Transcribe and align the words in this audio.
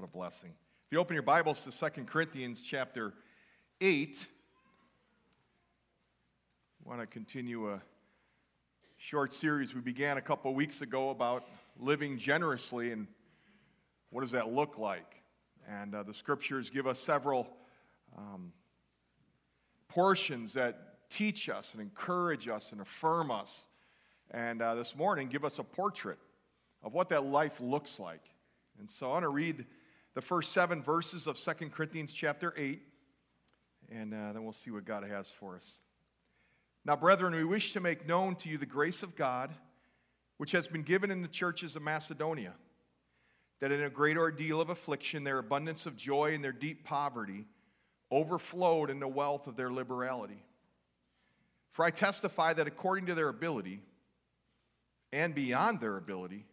What 0.00 0.08
a 0.08 0.12
blessing. 0.12 0.54
If 0.86 0.92
you 0.92 0.98
open 0.98 1.12
your 1.12 1.22
Bibles 1.22 1.62
to 1.64 1.90
2 1.90 2.04
Corinthians 2.04 2.62
chapter 2.62 3.12
8, 3.82 4.26
I 6.86 6.88
want 6.88 7.02
to 7.02 7.06
continue 7.06 7.70
a 7.70 7.82
short 8.96 9.34
series 9.34 9.74
we 9.74 9.82
began 9.82 10.16
a 10.16 10.22
couple 10.22 10.54
weeks 10.54 10.80
ago 10.80 11.10
about 11.10 11.44
living 11.78 12.16
generously 12.16 12.92
and 12.92 13.08
what 14.08 14.22
does 14.22 14.30
that 14.30 14.50
look 14.50 14.78
like. 14.78 15.16
And 15.68 15.94
uh, 15.94 16.02
the 16.02 16.14
scriptures 16.14 16.70
give 16.70 16.86
us 16.86 16.98
several 16.98 17.46
um, 18.16 18.54
portions 19.86 20.54
that 20.54 21.10
teach 21.10 21.50
us 21.50 21.74
and 21.74 21.82
encourage 21.82 22.48
us 22.48 22.72
and 22.72 22.80
affirm 22.80 23.30
us. 23.30 23.66
And 24.30 24.62
uh, 24.62 24.76
this 24.76 24.96
morning, 24.96 25.28
give 25.28 25.44
us 25.44 25.58
a 25.58 25.62
portrait 25.62 26.18
of 26.82 26.94
what 26.94 27.10
that 27.10 27.26
life 27.26 27.60
looks 27.60 27.98
like. 27.98 28.22
And 28.78 28.88
so 28.88 29.10
I 29.10 29.12
want 29.12 29.24
to 29.24 29.28
read 29.28 29.66
the 30.14 30.20
first 30.20 30.52
seven 30.52 30.82
verses 30.82 31.26
of 31.26 31.38
2 31.38 31.70
Corinthians 31.70 32.12
chapter 32.12 32.52
8, 32.56 32.80
and 33.90 34.12
uh, 34.12 34.32
then 34.32 34.42
we'll 34.42 34.52
see 34.52 34.70
what 34.70 34.84
God 34.84 35.06
has 35.06 35.28
for 35.28 35.56
us. 35.56 35.78
Now, 36.84 36.96
brethren, 36.96 37.34
we 37.34 37.44
wish 37.44 37.72
to 37.74 37.80
make 37.80 38.06
known 38.06 38.34
to 38.36 38.48
you 38.48 38.58
the 38.58 38.66
grace 38.66 39.02
of 39.02 39.14
God, 39.14 39.50
which 40.38 40.52
has 40.52 40.66
been 40.66 40.82
given 40.82 41.10
in 41.10 41.22
the 41.22 41.28
churches 41.28 41.76
of 41.76 41.82
Macedonia, 41.82 42.54
that 43.60 43.70
in 43.70 43.82
a 43.82 43.90
great 43.90 44.16
ordeal 44.16 44.60
of 44.60 44.70
affliction, 44.70 45.22
their 45.22 45.38
abundance 45.38 45.86
of 45.86 45.96
joy 45.96 46.34
and 46.34 46.42
their 46.42 46.52
deep 46.52 46.84
poverty 46.84 47.44
overflowed 48.10 48.90
in 48.90 48.98
the 48.98 49.08
wealth 49.08 49.46
of 49.46 49.56
their 49.56 49.70
liberality. 49.70 50.42
For 51.70 51.84
I 51.84 51.90
testify 51.90 52.52
that 52.54 52.66
according 52.66 53.06
to 53.06 53.14
their 53.14 53.28
ability, 53.28 53.82
and 55.12 55.34
beyond 55.34 55.80
their 55.80 55.96
ability, 55.96 56.46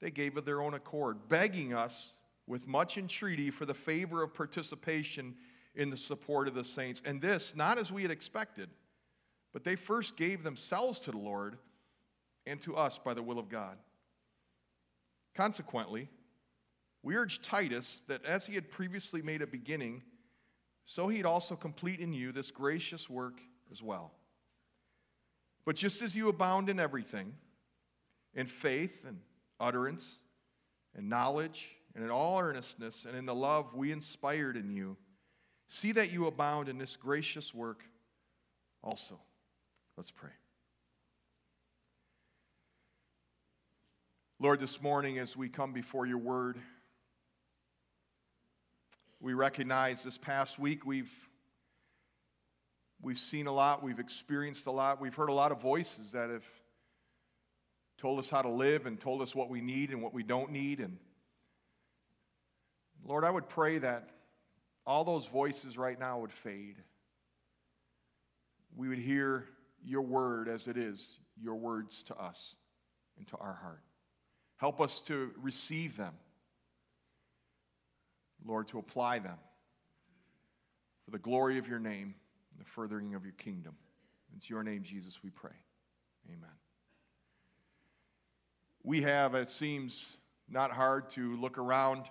they 0.00 0.10
gave 0.10 0.36
of 0.36 0.44
their 0.44 0.60
own 0.60 0.74
accord, 0.74 1.28
begging 1.28 1.74
us 1.74 2.10
with 2.48 2.66
much 2.66 2.96
entreaty 2.96 3.50
for 3.50 3.66
the 3.66 3.74
favor 3.74 4.22
of 4.22 4.34
participation 4.34 5.34
in 5.74 5.90
the 5.90 5.96
support 5.96 6.48
of 6.48 6.54
the 6.54 6.64
saints. 6.64 7.02
And 7.04 7.20
this, 7.20 7.54
not 7.54 7.78
as 7.78 7.92
we 7.92 8.02
had 8.02 8.10
expected, 8.10 8.70
but 9.52 9.64
they 9.64 9.76
first 9.76 10.16
gave 10.16 10.42
themselves 10.42 10.98
to 11.00 11.10
the 11.10 11.18
Lord 11.18 11.58
and 12.46 12.60
to 12.62 12.74
us 12.76 12.98
by 12.98 13.14
the 13.14 13.22
will 13.22 13.38
of 13.38 13.48
God. 13.48 13.76
Consequently, 15.34 16.08
we 17.02 17.16
urge 17.16 17.42
Titus 17.42 18.02
that 18.08 18.24
as 18.24 18.46
he 18.46 18.54
had 18.54 18.70
previously 18.70 19.22
made 19.22 19.42
a 19.42 19.46
beginning, 19.46 20.02
so 20.84 21.08
he'd 21.08 21.26
also 21.26 21.54
complete 21.54 22.00
in 22.00 22.12
you 22.12 22.32
this 22.32 22.50
gracious 22.50 23.08
work 23.08 23.40
as 23.70 23.82
well. 23.82 24.12
But 25.64 25.76
just 25.76 26.00
as 26.02 26.16
you 26.16 26.28
abound 26.28 26.68
in 26.68 26.80
everything, 26.80 27.34
in 28.34 28.46
faith 28.46 29.04
and 29.06 29.18
utterance 29.60 30.20
and 30.94 31.08
knowledge 31.08 31.77
and 31.98 32.04
in 32.04 32.12
all 32.12 32.38
earnestness 32.38 33.06
and 33.06 33.16
in 33.16 33.26
the 33.26 33.34
love 33.34 33.74
we 33.74 33.90
inspired 33.90 34.56
in 34.56 34.70
you. 34.70 34.96
See 35.68 35.90
that 35.90 36.12
you 36.12 36.28
abound 36.28 36.68
in 36.68 36.78
this 36.78 36.94
gracious 36.94 37.52
work 37.52 37.82
also. 38.84 39.18
Let's 39.96 40.12
pray. 40.12 40.30
Lord, 44.38 44.60
this 44.60 44.80
morning 44.80 45.18
as 45.18 45.36
we 45.36 45.48
come 45.48 45.72
before 45.72 46.06
your 46.06 46.18
word, 46.18 46.58
we 49.18 49.34
recognize 49.34 50.04
this 50.04 50.16
past 50.16 50.56
week 50.56 50.86
we've, 50.86 51.10
we've 53.02 53.18
seen 53.18 53.48
a 53.48 53.52
lot, 53.52 53.82
we've 53.82 53.98
experienced 53.98 54.68
a 54.68 54.70
lot, 54.70 55.00
we've 55.00 55.16
heard 55.16 55.30
a 55.30 55.34
lot 55.34 55.50
of 55.50 55.60
voices 55.60 56.12
that 56.12 56.30
have 56.30 56.44
told 58.00 58.20
us 58.20 58.30
how 58.30 58.42
to 58.42 58.48
live 58.48 58.86
and 58.86 59.00
told 59.00 59.20
us 59.20 59.34
what 59.34 59.50
we 59.50 59.60
need 59.60 59.90
and 59.90 60.00
what 60.00 60.14
we 60.14 60.22
don't 60.22 60.52
need. 60.52 60.78
And 60.78 60.98
Lord, 63.04 63.24
I 63.24 63.30
would 63.30 63.48
pray 63.48 63.78
that 63.78 64.10
all 64.86 65.04
those 65.04 65.26
voices 65.26 65.76
right 65.76 65.98
now 65.98 66.20
would 66.20 66.32
fade. 66.32 66.76
We 68.76 68.88
would 68.88 68.98
hear 68.98 69.46
your 69.84 70.02
word 70.02 70.48
as 70.48 70.66
it 70.66 70.76
is, 70.76 71.18
your 71.40 71.54
words 71.56 72.02
to 72.04 72.16
us 72.16 72.54
and 73.16 73.26
to 73.28 73.36
our 73.38 73.58
heart. 73.62 73.82
Help 74.56 74.80
us 74.80 75.00
to 75.02 75.30
receive 75.40 75.96
them, 75.96 76.14
Lord, 78.44 78.68
to 78.68 78.78
apply 78.78 79.20
them 79.20 79.38
for 81.04 81.10
the 81.10 81.18
glory 81.18 81.58
of 81.58 81.68
your 81.68 81.78
name 81.78 82.14
and 82.52 82.60
the 82.60 82.68
furthering 82.68 83.14
of 83.14 83.24
your 83.24 83.34
kingdom. 83.34 83.74
It's 84.36 84.50
your 84.50 84.62
name, 84.62 84.82
Jesus, 84.82 85.22
we 85.22 85.30
pray. 85.30 85.52
Amen 86.28 86.50
we 88.88 89.02
have, 89.02 89.34
it 89.34 89.50
seems 89.50 90.16
not 90.48 90.70
hard 90.70 91.10
to 91.10 91.36
look 91.36 91.58
around 91.58 92.04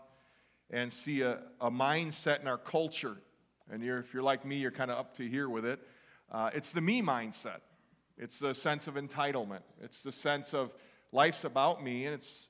and 0.70 0.92
see 0.92 1.22
a, 1.22 1.40
a 1.62 1.72
mindset 1.72 2.42
in 2.42 2.48
our 2.48 2.58
culture. 2.58 3.18
And 3.72 3.84
you're, 3.84 4.00
if 4.00 4.14
you're 4.14 4.24
like 4.24 4.46
me, 4.46 4.58
you're 4.58 4.72
kind 4.72 4.92
of 4.92 4.98
up 4.98 5.16
to 5.18 5.28
here 5.28 5.50
with 5.50 5.66
it. 5.66 5.80
Uh, 6.32 6.50
it's 6.54 6.72
the 6.72 6.82
me 6.82 7.02
mindset. 7.02 7.60
It's 8.18 8.40
the 8.40 8.54
sense 8.54 8.88
of 8.88 8.96
entitlement. 8.96 9.62
It's 9.82 10.02
the 10.04 10.12
sense 10.12 10.54
of 10.54 10.74
life's 11.12 11.44
about 11.44 11.84
me 11.84 12.06
and 12.06 12.14
it's, 12.14 12.50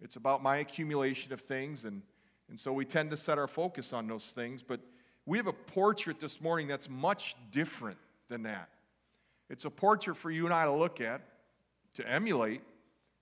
it's 0.00 0.16
about 0.16 0.42
my 0.42 0.58
accumulation 0.58 1.32
of 1.32 1.40
things. 1.42 1.84
And, 1.84 2.02
and 2.48 2.58
so 2.58 2.72
we 2.72 2.84
tend 2.84 3.10
to 3.10 3.16
set 3.16 3.38
our 3.38 3.48
focus 3.48 3.92
on 3.92 4.06
those 4.06 4.26
things. 4.26 4.62
But 4.62 4.80
we 5.26 5.38
have 5.38 5.46
a 5.46 5.52
portrait 5.52 6.18
this 6.18 6.40
morning 6.40 6.66
that's 6.66 6.88
much 6.88 7.36
different 7.50 7.98
than 8.28 8.42
that. 8.44 8.68
It's 9.48 9.64
a 9.64 9.70
portrait 9.70 10.16
for 10.16 10.30
you 10.30 10.46
and 10.46 10.54
I 10.54 10.64
to 10.64 10.72
look 10.72 11.00
at, 11.00 11.20
to 11.94 12.08
emulate, 12.08 12.62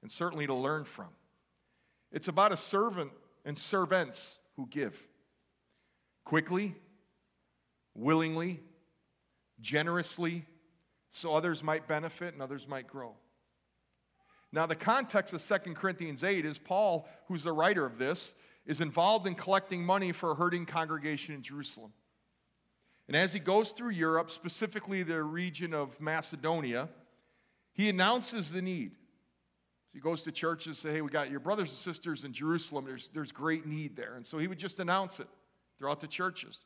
and 0.03 0.11
certainly 0.11 0.47
to 0.47 0.55
learn 0.55 0.85
from. 0.85 1.09
It's 2.13 2.29
about 2.29 2.53
a 2.53 2.57
servant 2.57 3.11
and 3.51 3.59
servants 3.59 4.39
who 4.55 4.65
give 4.71 4.97
quickly, 6.25 6.77
willingly, 7.97 8.61
generously, 9.61 10.47
so 11.11 11.35
others 11.35 11.61
might 11.61 11.89
benefit 11.89 12.33
and 12.33 12.41
others 12.41 12.69
might 12.69 12.87
grow. 12.87 13.17
Now, 14.53 14.67
the 14.67 14.77
context 14.77 15.35
of 15.35 15.45
2 15.45 15.75
Corinthians 15.75 16.23
8 16.23 16.47
is 16.47 16.59
Paul, 16.59 17.09
who's 17.27 17.43
the 17.43 17.51
writer 17.51 17.85
of 17.85 17.99
this, 17.99 18.35
is 18.67 18.81
involved 18.81 19.27
in 19.27 19.35
collecting 19.35 19.85
money 19.85 20.13
for 20.13 20.31
a 20.31 20.35
hurting 20.37 20.65
congregation 20.65 21.35
in 21.35 21.43
Jerusalem. 21.43 21.93
And 23.09 23.17
as 23.17 23.33
he 23.33 23.41
goes 23.41 23.73
through 23.73 23.91
Europe, 23.91 24.31
specifically 24.31 25.03
the 25.03 25.25
region 25.25 25.75
of 25.75 26.01
Macedonia, 26.01 26.89
he 27.73 27.89
announces 27.89 28.53
the 28.53 28.63
need. 28.63 28.93
So 29.91 29.95
he 29.95 30.01
goes 30.01 30.23
to 30.23 30.33
churches 30.33 30.67
and 30.67 30.77
say, 30.77 30.93
hey, 30.93 31.01
we 31.01 31.11
got 31.11 31.31
your 31.31 31.41
brothers 31.41 31.71
and 31.71 31.79
sisters 31.79 32.25
in 32.25 32.33
Jerusalem. 32.33 32.85
There's, 32.85 33.11
there's 33.13 33.33
great 33.33 33.67
need 33.67 33.97
there. 33.97 34.15
And 34.15 34.25
so 34.25 34.39
he 34.39 34.47
would 34.47 34.59
just 34.59 34.79
announce 34.79 35.19
it 35.19 35.27
throughout 35.79 36.01
the 36.01 36.07
churches. 36.07 36.61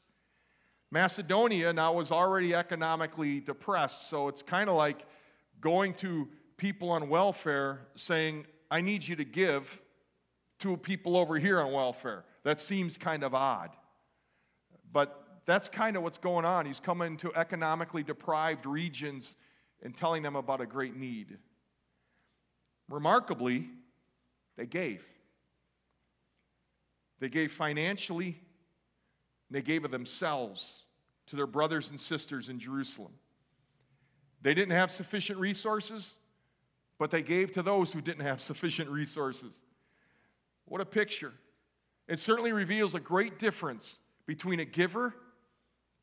Macedonia 0.90 1.72
now 1.72 1.94
was 1.94 2.12
already 2.12 2.54
economically 2.54 3.40
depressed, 3.40 4.10
so 4.10 4.28
it's 4.28 4.42
kind 4.42 4.68
of 4.68 4.76
like 4.76 5.06
going 5.60 5.94
to 5.94 6.28
people 6.58 6.90
on 6.90 7.08
welfare 7.08 7.80
saying, 7.96 8.46
I 8.70 8.82
need 8.82 9.08
you 9.08 9.16
to 9.16 9.24
give 9.24 9.80
to 10.60 10.76
people 10.76 11.16
over 11.16 11.38
here 11.38 11.60
on 11.60 11.72
welfare. 11.72 12.24
That 12.42 12.60
seems 12.60 12.96
kind 12.98 13.22
of 13.22 13.34
odd. 13.34 13.70
But 14.92 15.40
that's 15.46 15.68
kind 15.68 15.96
of 15.96 16.02
what's 16.02 16.18
going 16.18 16.44
on. 16.44 16.66
He's 16.66 16.80
coming 16.80 17.16
to 17.18 17.34
economically 17.34 18.02
deprived 18.02 18.66
regions 18.66 19.36
and 19.82 19.96
telling 19.96 20.22
them 20.22 20.36
about 20.36 20.60
a 20.60 20.66
great 20.66 20.96
need. 20.96 21.38
Remarkably, 22.88 23.68
they 24.56 24.66
gave. 24.66 25.04
They 27.20 27.28
gave 27.28 27.52
financially, 27.52 28.40
they 29.50 29.62
gave 29.62 29.84
of 29.84 29.90
themselves 29.90 30.82
to 31.26 31.36
their 31.36 31.46
brothers 31.46 31.90
and 31.90 32.00
sisters 32.00 32.48
in 32.48 32.58
Jerusalem. 32.58 33.12
They 34.42 34.52
didn't 34.52 34.72
have 34.72 34.90
sufficient 34.90 35.38
resources, 35.38 36.14
but 36.98 37.10
they 37.10 37.22
gave 37.22 37.52
to 37.52 37.62
those 37.62 37.92
who 37.92 38.00
didn't 38.00 38.24
have 38.24 38.40
sufficient 38.42 38.90
resources. 38.90 39.54
What 40.66 40.80
a 40.80 40.86
picture. 40.86 41.32
It 42.08 42.18
certainly 42.18 42.52
reveals 42.52 42.94
a 42.94 43.00
great 43.00 43.38
difference 43.38 43.98
between 44.26 44.60
a 44.60 44.64
giver 44.64 45.14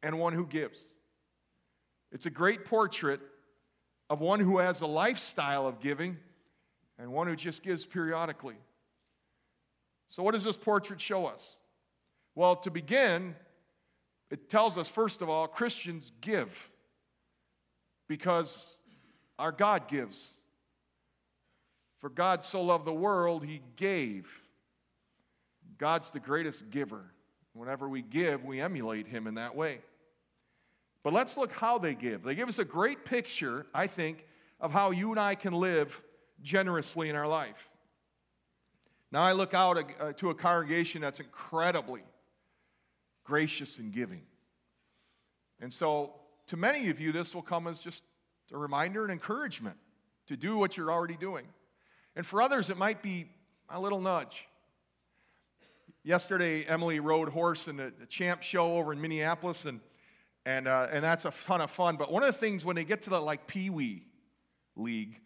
and 0.01 0.17
one 0.17 0.33
who 0.33 0.45
gives. 0.47 0.79
It's 2.11 2.25
a 2.25 2.31
great 2.31 2.65
portrait 2.65 3.19
of 4.09 4.19
one 4.19 4.39
who 4.39 4.57
has 4.57 4.81
a 4.81 4.87
lifestyle 4.87 5.67
of 5.67 5.79
giving 5.79 6.17
and 7.01 7.11
one 7.11 7.27
who 7.27 7.35
just 7.35 7.63
gives 7.63 7.83
periodically. 7.83 8.55
So, 10.07 10.21
what 10.21 10.33
does 10.33 10.43
this 10.43 10.57
portrait 10.57 11.01
show 11.01 11.25
us? 11.25 11.57
Well, 12.35 12.55
to 12.57 12.69
begin, 12.69 13.35
it 14.29 14.49
tells 14.49 14.77
us, 14.77 14.87
first 14.87 15.21
of 15.21 15.29
all, 15.29 15.47
Christians 15.47 16.11
give 16.21 16.69
because 18.07 18.75
our 19.39 19.51
God 19.51 19.87
gives. 19.87 20.33
For 21.99 22.09
God 22.09 22.43
so 22.43 22.61
loved 22.61 22.85
the 22.85 22.93
world, 22.93 23.45
he 23.45 23.61
gave. 23.75 24.27
God's 25.77 26.11
the 26.11 26.19
greatest 26.19 26.69
giver. 26.69 27.05
Whenever 27.53 27.89
we 27.89 28.01
give, 28.01 28.43
we 28.43 28.61
emulate 28.61 29.07
him 29.07 29.27
in 29.27 29.35
that 29.35 29.55
way. 29.55 29.79
But 31.03 31.13
let's 31.13 31.35
look 31.35 31.51
how 31.51 31.79
they 31.79 31.95
give. 31.95 32.23
They 32.23 32.35
give 32.35 32.47
us 32.47 32.59
a 32.59 32.65
great 32.65 33.05
picture, 33.05 33.65
I 33.73 33.87
think, 33.87 34.25
of 34.59 34.71
how 34.71 34.91
you 34.91 35.11
and 35.11 35.19
I 35.19 35.35
can 35.35 35.53
live 35.53 36.01
generously 36.41 37.09
in 37.09 37.15
our 37.15 37.27
life. 37.27 37.69
Now 39.11 39.23
I 39.23 39.33
look 39.33 39.53
out 39.53 39.77
uh, 39.77 40.13
to 40.13 40.29
a 40.29 40.35
congregation 40.35 41.01
that's 41.01 41.19
incredibly 41.19 42.03
gracious 43.23 43.77
and 43.77 43.91
giving. 43.91 44.23
And 45.59 45.71
so, 45.73 46.13
to 46.47 46.57
many 46.57 46.89
of 46.89 46.99
you, 46.99 47.11
this 47.11 47.35
will 47.35 47.41
come 47.41 47.67
as 47.67 47.79
just 47.79 48.03
a 48.51 48.57
reminder 48.57 49.03
and 49.03 49.11
encouragement 49.11 49.77
to 50.27 50.35
do 50.35 50.57
what 50.57 50.75
you're 50.75 50.91
already 50.91 51.17
doing. 51.17 51.45
And 52.15 52.25
for 52.25 52.41
others, 52.41 52.69
it 52.69 52.77
might 52.77 53.01
be 53.01 53.27
a 53.69 53.79
little 53.79 54.01
nudge. 54.01 54.47
Yesterday, 56.03 56.65
Emily 56.65 56.99
rode 56.99 57.29
horse 57.29 57.67
in 57.67 57.77
the, 57.77 57.93
champ 58.09 58.41
show 58.41 58.77
over 58.77 58.91
in 58.91 58.99
Minneapolis, 58.99 59.65
and, 59.65 59.79
and, 60.45 60.67
uh, 60.67 60.87
and 60.91 61.03
that's 61.03 61.25
a 61.25 61.33
ton 61.45 61.61
of 61.61 61.69
fun. 61.69 61.95
But 61.95 62.11
one 62.11 62.23
of 62.23 62.27
the 62.27 62.37
things 62.37 62.65
when 62.65 62.75
they 62.75 62.83
get 62.83 63.03
to 63.03 63.11
the 63.11 63.21
like 63.21 63.45
Pee 63.45 63.69
Wee 63.69 64.07
League, 64.75 65.19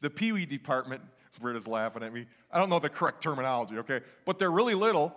the 0.00 0.10
Pee 0.10 0.32
Wee 0.32 0.46
department, 0.46 1.02
Britta's 1.40 1.66
laughing 1.66 2.02
at 2.02 2.12
me. 2.12 2.26
I 2.52 2.58
don't 2.58 2.68
know 2.68 2.78
the 2.78 2.88
correct 2.88 3.22
terminology, 3.22 3.78
okay? 3.78 4.00
But 4.24 4.38
they're 4.38 4.50
really 4.50 4.74
little, 4.74 5.16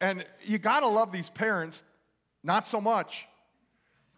and 0.00 0.24
you 0.42 0.58
gotta 0.58 0.86
love 0.86 1.10
these 1.10 1.30
parents, 1.30 1.82
not 2.44 2.66
so 2.66 2.80
much. 2.80 3.26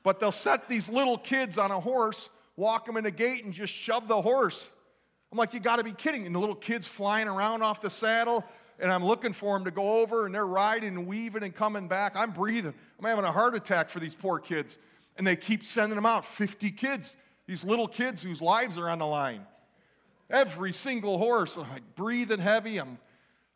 But 0.02 0.20
they'll 0.20 0.32
set 0.32 0.68
these 0.68 0.88
little 0.88 1.16
kids 1.16 1.56
on 1.56 1.70
a 1.70 1.80
horse, 1.80 2.28
walk 2.56 2.86
them 2.86 2.96
in 2.96 3.04
the 3.04 3.10
gate, 3.10 3.44
and 3.44 3.54
just 3.54 3.72
shove 3.72 4.08
the 4.08 4.20
horse. 4.20 4.70
I'm 5.32 5.38
like, 5.38 5.54
you 5.54 5.60
gotta 5.60 5.84
be 5.84 5.92
kidding. 5.92 6.26
And 6.26 6.34
the 6.34 6.40
little 6.40 6.54
kids 6.54 6.86
flying 6.86 7.28
around 7.28 7.62
off 7.62 7.80
the 7.80 7.90
saddle, 7.90 8.44
and 8.78 8.92
I'm 8.92 9.04
looking 9.04 9.32
for 9.32 9.56
them 9.56 9.64
to 9.64 9.70
go 9.70 10.00
over, 10.00 10.26
and 10.26 10.34
they're 10.34 10.46
riding 10.46 10.96
and 10.96 11.06
weaving 11.06 11.42
and 11.42 11.54
coming 11.54 11.88
back. 11.88 12.16
I'm 12.16 12.32
breathing. 12.32 12.74
I'm 12.98 13.04
having 13.04 13.24
a 13.24 13.32
heart 13.32 13.54
attack 13.54 13.88
for 13.88 14.00
these 14.00 14.14
poor 14.14 14.38
kids. 14.38 14.76
And 15.16 15.24
they 15.24 15.36
keep 15.36 15.64
sending 15.64 15.94
them 15.94 16.06
out 16.06 16.24
50 16.24 16.72
kids, 16.72 17.14
these 17.46 17.64
little 17.64 17.86
kids 17.86 18.22
whose 18.22 18.42
lives 18.42 18.76
are 18.76 18.88
on 18.88 18.98
the 18.98 19.06
line. 19.06 19.46
Every 20.34 20.72
single 20.72 21.16
horse, 21.16 21.56
I'm 21.56 21.70
like 21.70 21.94
breathing 21.94 22.40
heavy. 22.40 22.78
I'm, 22.78 22.98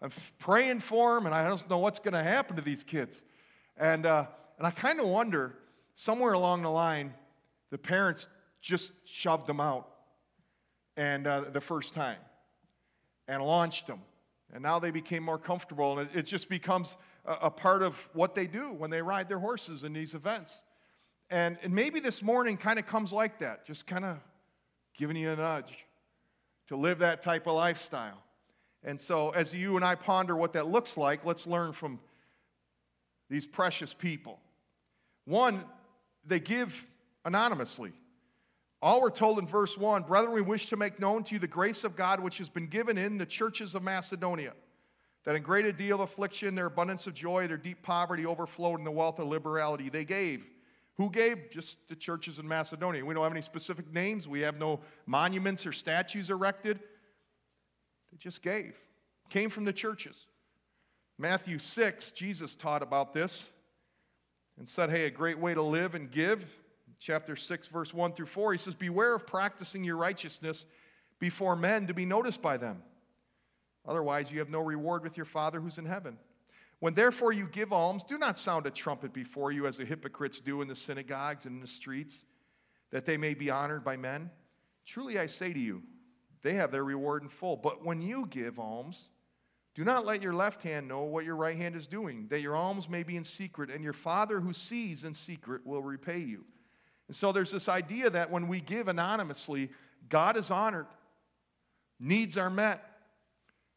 I'm 0.00 0.12
praying 0.38 0.78
for 0.78 1.16
them, 1.16 1.26
and 1.26 1.34
I 1.34 1.48
don't 1.48 1.69
know 1.69 1.78
what's 1.78 1.98
going 1.98 2.14
to 2.14 2.22
happen 2.22 2.54
to 2.54 2.62
these 2.62 2.84
kids. 2.84 3.20
And, 3.76 4.06
uh, 4.06 4.26
and 4.58 4.64
I 4.64 4.70
kind 4.70 5.00
of 5.00 5.06
wonder, 5.06 5.56
somewhere 5.96 6.34
along 6.34 6.62
the 6.62 6.70
line, 6.70 7.14
the 7.70 7.78
parents 7.78 8.28
just 8.60 8.92
shoved 9.04 9.48
them 9.48 9.58
out 9.58 9.88
and 10.96 11.26
uh, 11.26 11.46
the 11.52 11.60
first 11.60 11.94
time 11.94 12.19
and 13.26 13.42
launched 13.42 13.88
them. 13.88 13.98
And 14.54 14.62
now 14.62 14.78
they 14.78 14.92
became 14.92 15.25
more 15.25 15.36
comfortable, 15.36 15.98
and 15.98 16.08
it, 16.08 16.19
it 16.20 16.26
just 16.26 16.48
becomes 16.48 16.96
a, 17.26 17.32
a, 17.46 17.50
part 17.50 17.82
of 17.82 18.08
what 18.12 18.36
they 18.36 18.46
do 18.46 18.72
when 18.72 18.90
they 18.90 19.02
ride 19.02 19.28
their 19.28 19.40
horses 19.40 19.82
in 19.82 19.92
these 19.92 20.14
events. 20.14 20.62
And, 21.28 21.58
and 21.60 21.75
maybe 21.75 21.98
this 21.98 22.22
morning 22.22 22.56
kind 22.56 22.78
of 22.78 22.86
comes 22.86 23.12
like 23.12 23.40
that, 23.40 23.66
just 23.66 23.84
kind 23.84 24.04
of 24.04 24.19
giving 24.96 25.16
you 25.16 25.32
a 25.32 25.36
nudge 25.36 25.88
to 26.69 26.76
live 26.76 26.99
that 27.00 27.23
type 27.23 27.47
of 27.47 27.55
lifestyle. 27.55 28.23
And 28.85 29.00
so, 29.00 29.31
as 29.31 29.53
you 29.53 29.76
and 29.76 29.85
I 29.85 29.97
ponder 29.97 30.37
what 30.37 30.53
that 30.53 30.69
looks 30.69 30.97
like, 30.97 31.25
let's 31.25 31.47
learn 31.47 31.73
from 31.73 31.99
these 33.29 33.47
precious 33.47 33.93
people. 33.93 34.38
One, 35.25 35.65
they 36.25 36.41
give 36.41 36.87
anonymously. 37.25 37.93
All 38.81 39.00
we're 39.00 39.11
told 39.11 39.38
in 39.38 39.47
verse 39.47 39.76
1 39.76 40.05
Brethren, 40.05 40.32
we 40.32 40.41
wish 40.41 40.67
to 40.67 40.76
make 40.76 41.00
known 41.00 41.25
to 41.25 41.35
you 41.35 41.38
the 41.38 41.49
grace 41.49 41.85
of 41.85 41.97
God 41.97 42.20
which 42.20 42.38
has 42.38 42.49
been 42.49 42.69
given 42.69 42.97
in 42.97 43.19
the 43.19 43.26
churches 43.26 43.75
of 43.75 43.82
Macedonia, 43.82 44.53
that 45.25 45.35
in 45.35 45.43
great 45.43 45.76
deal 45.76 45.97
of 45.97 46.00
affliction, 46.00 46.55
their 46.55 46.67
abundance 46.67 47.06
of 47.06 47.14
joy, 47.14 47.49
their 47.49 47.56
deep 47.56 47.82
poverty 47.82 48.25
overflowed 48.25 48.79
in 48.79 48.85
the 48.85 48.91
wealth 48.91 49.19
of 49.19 49.26
liberality 49.26 49.88
they 49.88 50.05
gave. 50.05 50.44
Who 50.99 51.11
gave? 51.11 51.50
Just 51.50 51.77
the 51.89 51.95
churches 51.95 52.41
in 52.41 52.47
Macedonia. 52.47 53.05
We 53.05 53.15
don't 53.15 53.23
have 53.23 53.33
any 53.33 53.43
specific 53.43 53.93
names. 53.93 54.27
We 54.27 54.41
have 54.41 54.59
no 54.59 54.81
monuments 55.06 55.65
or 55.65 55.73
statues 55.73 56.29
erected. 56.29 56.81
They 58.11 58.19
just 58.19 58.43
gave. 58.43 58.77
Came 59.31 59.49
from 59.49 59.65
the 59.65 59.73
churches. 59.73 60.27
Matthew 61.17 61.61
6, 61.61 62.12
Jesus 62.12 62.55
taught 62.56 62.83
about 62.83 63.12
this 63.12 63.49
and 64.59 64.69
said, 64.69 64.91
Hey, 64.91 65.05
a 65.05 65.11
great 65.11 65.39
way 65.39 65.55
to 65.55 65.62
live 65.62 65.95
and 65.95 66.11
give. 66.11 66.45
Chapter 66.99 67.37
6, 67.37 67.69
verse 67.69 67.95
1 67.95 68.12
through 68.15 68.27
4, 68.27 68.53
he 68.53 68.59
says, 68.59 68.75
Beware 68.75 69.15
of 69.15 69.25
practicing 69.25 69.85
your 69.85 69.97
righteousness 69.97 70.65
before 71.21 71.55
men 71.55 71.87
to 71.87 71.95
be 71.95 72.06
noticed 72.06 72.43
by 72.43 72.56
them. 72.56 72.83
Otherwise, 73.87 74.33
you 74.33 74.41
have 74.41 74.50
no 74.50 74.61
reward 74.61 75.05
with 75.05 75.17
your 75.17 75.27
Father 75.27 75.61
who's 75.61 75.79
in 75.79 75.87
heaven. 75.87 76.19
When 76.80 76.94
therefore 76.94 77.32
you 77.32 77.46
give 77.46 77.72
alms, 77.72 78.04
do 78.04 78.19
not 78.19 78.38
sound 78.38 78.66
a 78.66 78.70
trumpet 78.70 79.12
before 79.12 79.50
you 79.50 79.66
as 79.66 79.78
the 79.78 79.84
hypocrites 79.84 80.40
do 80.40 80.62
in 80.62 80.69
the 80.69 80.76
synagogues 80.76 81.44
and 81.44 81.56
in 81.56 81.60
the 81.60 81.66
streets, 81.66 82.25
that 82.90 83.04
they 83.04 83.16
may 83.16 83.34
be 83.34 83.50
honored 83.50 83.84
by 83.84 83.96
men. 83.96 84.30
Truly 84.86 85.19
I 85.19 85.26
say 85.26 85.52
to 85.52 85.58
you, 85.58 85.82
they 86.42 86.54
have 86.54 86.70
their 86.70 86.84
reward 86.84 87.22
in 87.22 87.28
full. 87.28 87.56
But 87.56 87.84
when 87.84 88.00
you 88.00 88.26
give 88.30 88.60
alms, 88.60 89.10
do 89.75 89.84
not 89.84 90.06
let 90.06 90.22
your 90.22 90.34
left 90.34 90.62
hand 90.62 90.88
know 90.88 91.02
what 91.02 91.25
your 91.25 91.36
right 91.36 91.56
hand 91.56 91.75
is 91.75 91.86
doing, 91.86 92.26
that 92.30 92.40
your 92.40 92.56
alms 92.56 92.88
may 92.88 93.02
be 93.02 93.16
in 93.16 93.25
secret, 93.25 93.70
and 93.70 93.82
your 93.82 93.92
Father 93.92 94.40
who 94.40 94.52
sees 94.52 95.04
in 95.04 95.14
secret 95.14 95.66
will 95.66 95.82
repay 95.82 96.19
you. 96.19 96.44
And 97.08 97.16
so 97.16 97.32
there's 97.32 97.50
this 97.50 97.69
idea 97.69 98.08
that 98.10 98.30
when 98.30 98.48
we 98.48 98.60
give 98.60 98.86
anonymously, 98.88 99.70
God 100.08 100.36
is 100.36 100.50
honored, 100.50 100.86
needs 101.98 102.36
are 102.36 102.50
met, 102.50 102.84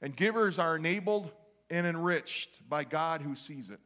and 0.02 0.16
givers 0.16 0.60
are 0.60 0.76
enabled 0.76 1.32
and 1.72 1.88
enriched 1.88 2.70
by 2.70 2.84
God 2.84 3.22
who 3.22 3.34
sees 3.34 3.70
it. 3.70 3.80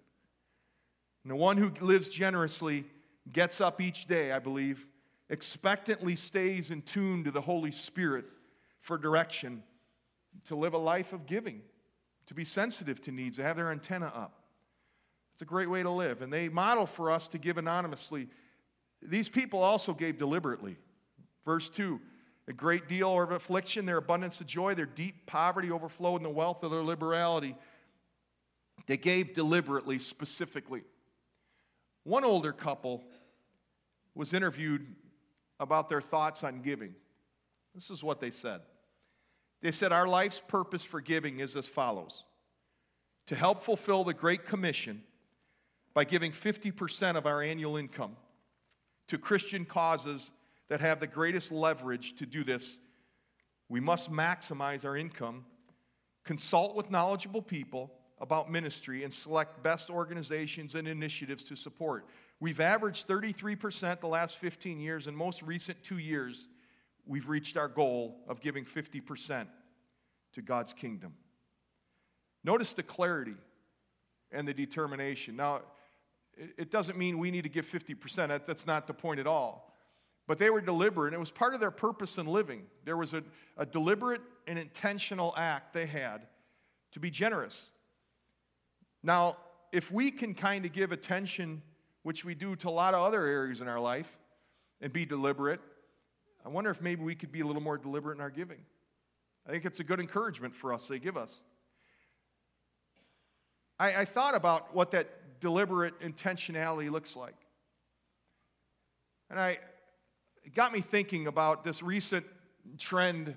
And 1.24 1.32
the 1.32 1.36
one 1.36 1.56
who 1.56 1.72
lives 1.80 2.10
generously 2.10 2.84
gets 3.32 3.62
up 3.62 3.80
each 3.80 4.08
day, 4.08 4.32
I 4.32 4.40
believe, 4.40 4.86
expectantly 5.30 6.16
stays 6.16 6.72
in 6.72 6.82
tune 6.82 7.24
to 7.24 7.32
the 7.32 7.42
Holy 7.42 7.72
Spirit 7.72 8.26
for 8.82 8.98
direction, 8.98 9.64
to 10.46 10.56
live 10.56 10.74
a 10.74 10.78
life 10.78 11.14
of 11.14 11.26
giving, 11.26 11.62
to 12.26 12.34
be 12.34 12.44
sensitive 12.44 13.02
to 13.02 13.12
needs, 13.12 13.38
to 13.38 13.44
have 13.44 13.56
their 13.56 13.72
antenna 13.72 14.08
up. 14.08 14.44
It's 15.34 15.42
a 15.42 15.46
great 15.46 15.70
way 15.70 15.84
to 15.84 15.90
live. 15.90 16.22
And 16.22 16.32
they 16.32 16.50
model 16.50 16.86
for 16.86 17.12
us 17.12 17.28
to 17.30 17.38
give 17.38 17.58
anonymously. 17.58 18.28
These 19.02 19.30
people 19.30 19.62
also 19.62 19.94
gave 19.94 20.18
deliberately. 20.18 20.78
Verse 21.46 21.70
2 21.70 22.00
a 22.48 22.54
great 22.54 22.88
deal 22.88 23.20
of 23.20 23.32
affliction, 23.32 23.86
their 23.86 23.98
abundance 23.98 24.40
of 24.40 24.46
joy, 24.46 24.76
their 24.76 24.86
deep 24.86 25.26
poverty 25.26 25.72
overflowed 25.72 26.18
in 26.18 26.24
the 26.24 26.30
wealth 26.30 26.62
of 26.64 26.70
their 26.70 26.84
liberality. 26.84 27.56
They 28.88 28.98
gave 28.98 29.34
deliberately, 29.34 30.00
specifically. 30.00 30.84
One 32.04 32.24
older 32.24 32.52
couple 32.52 33.04
was 34.14 34.34
interviewed 34.34 34.86
about 35.60 35.90
their 35.90 36.02
thoughts 36.02 36.44
on 36.44 36.62
giving. 36.62 36.94
This 37.74 37.90
is 37.90 38.04
what 38.04 38.20
they 38.20 38.32
said. 38.32 38.62
They 39.62 39.72
said, 39.72 39.92
Our 39.92 40.08
life's 40.08 40.42
purpose 40.48 40.84
for 40.84 41.02
giving 41.02 41.40
is 41.40 41.56
as 41.56 41.68
follows 41.68 42.24
to 43.28 43.36
help 43.36 43.64
fulfill 43.64 44.04
the 44.04 44.14
Great 44.14 44.46
Commission 44.46 45.02
by 45.96 46.04
giving 46.04 46.32
50% 46.32 47.16
of 47.16 47.26
our 47.26 47.42
annual 47.42 47.78
income 47.78 48.16
to 49.08 49.18
Christian 49.18 49.66
causes 49.66 50.32
that 50.70 50.82
have 50.82 51.00
the 51.00 51.08
greatest 51.08 51.52
leverage 51.52 52.16
to 52.18 52.26
do 52.26 52.44
this. 52.44 52.80
We 53.70 53.80
must 53.80 54.12
maximize 54.12 54.86
our 54.86 54.96
income, 54.96 55.46
consult 56.24 56.76
with 56.76 56.92
knowledgeable 56.92 57.42
people, 57.42 57.92
about 58.20 58.50
ministry 58.50 59.04
and 59.04 59.14
select 59.14 59.62
best 59.62 59.90
organizations 59.90 60.76
and 60.76 60.88
initiatives 60.88 61.44
to 61.46 61.56
support. 61.56 62.06
We've 62.40 62.60
averaged 62.60 63.08
33% 63.08 64.00
the 64.00 64.08
last 64.08 64.38
15 64.38 64.80
years, 64.80 65.08
and 65.08 65.16
most 65.16 65.42
recent 65.42 65.84
two 65.84 65.98
years, 65.98 66.48
we've 67.06 67.28
reached 67.28 67.58
our 67.58 67.68
goal 67.68 68.18
of 68.28 68.42
giving 68.42 68.66
50% 68.66 69.48
to 70.34 70.42
God's 70.42 70.74
kingdom. 70.74 71.14
Notice 72.44 72.74
the 72.74 72.84
clarity 72.84 73.36
and 74.32 74.48
the 74.48 74.54
determination. 74.54 75.36
Now, 75.36 75.62
it 76.58 76.72
doesn't 76.72 76.98
mean 76.98 77.18
we 77.18 77.32
need 77.32 77.44
to 77.44 77.50
give 77.50 77.66
50%, 77.66 78.46
that's 78.46 78.68
not 78.68 78.88
the 78.88 78.94
point 78.94 79.20
at 79.20 79.28
all. 79.28 79.74
But 80.28 80.40
they 80.40 80.50
were 80.50 80.62
deliberate, 80.62 81.08
and 81.08 81.16
it 81.16 81.20
was 81.20 81.32
part 81.32 81.54
of 81.54 81.60
their 81.60 81.72
purpose 81.72 82.18
in 82.18 82.26
living. 82.26 82.64
There 82.84 82.98
was 82.98 83.14
a, 83.14 83.24
a 83.58 83.66
deliberate 83.66 84.22
and 84.48 84.58
intentional 84.58 85.34
act 85.38 85.74
they 85.74 85.86
had 85.86 86.28
to 86.94 87.00
be 87.00 87.12
generous. 87.12 87.70
Now, 89.06 89.38
if 89.72 89.92
we 89.92 90.10
can 90.10 90.34
kind 90.34 90.66
of 90.66 90.74
give 90.74 90.92
attention, 90.92 91.62
which 92.02 92.26
we 92.26 92.34
do 92.34 92.56
to 92.56 92.70
a 92.70 92.72
lot 92.72 92.96
of 92.96 93.02
other 93.02 93.24
areas 93.28 93.62
in 93.62 93.68
our 93.68 93.80
life, 93.80 94.08
and 94.82 94.92
be 94.92 95.06
deliberate, 95.06 95.62
I 96.44 96.50
wonder 96.50 96.72
if 96.72 96.82
maybe 96.82 97.04
we 97.04 97.14
could 97.14 97.32
be 97.32 97.42
a 97.42 97.46
little 97.46 97.62
more 97.62 97.78
deliberate 97.78 98.16
in 98.16 98.22
our 98.22 98.32
giving. 98.32 98.58
I 99.48 99.52
think 99.52 99.64
it's 99.64 99.80
a 99.80 99.84
good 99.84 100.00
encouragement 100.00 100.56
for 100.56 100.74
us 100.74 100.88
they 100.88 100.98
give 100.98 101.18
us. 101.18 101.44
I, 103.80 103.96
I 103.96 104.06
thought 104.06 104.34
about 104.34 104.74
what 104.74 104.90
that 104.92 105.40
deliberate 105.40 106.00
intentionality 106.02 106.90
looks 106.90 107.16
like. 107.16 107.36
And 109.30 109.40
I, 109.40 109.60
it 110.44 110.56
got 110.56 110.74
me 110.74 110.82
thinking 110.82 111.28
about 111.28 111.64
this 111.64 111.84
recent 111.84 112.26
trend, 112.80 113.36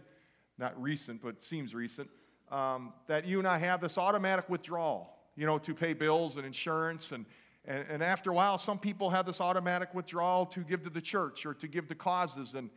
not 0.57 0.81
recent, 0.81 1.21
but 1.23 1.43
seems 1.43 1.75
recent, 1.75 2.09
um, 2.51 2.95
that 3.07 3.27
you 3.27 3.39
and 3.39 3.47
I 3.47 3.59
have 3.59 3.83
this 3.83 3.99
automatic 3.99 4.49
withdrawal 4.49 5.18
you 5.39 5.47
know, 5.47 5.59
to 5.59 5.75
pay 5.75 5.95
bills 5.95 6.37
and 6.37 6.45
insurance. 6.45 7.13
And, 7.13 7.25
and, 7.65 7.87
and 7.89 8.03
after 8.03 8.31
a 8.31 8.35
while, 8.35 8.59
some 8.59 8.79
people 8.79 9.11
have 9.11 9.25
this 9.25 9.41
automatic 9.41 9.95
withdrawal 9.95 10.47
to 10.47 10.61
give 10.61 10.83
to 10.83 10.91
the 10.91 11.01
church 11.01 11.47
or 11.47 11.55
to 11.55 11.69
give 11.69 11.89
to 11.89 11.95
causes. 11.95 12.55
And, 12.55 12.71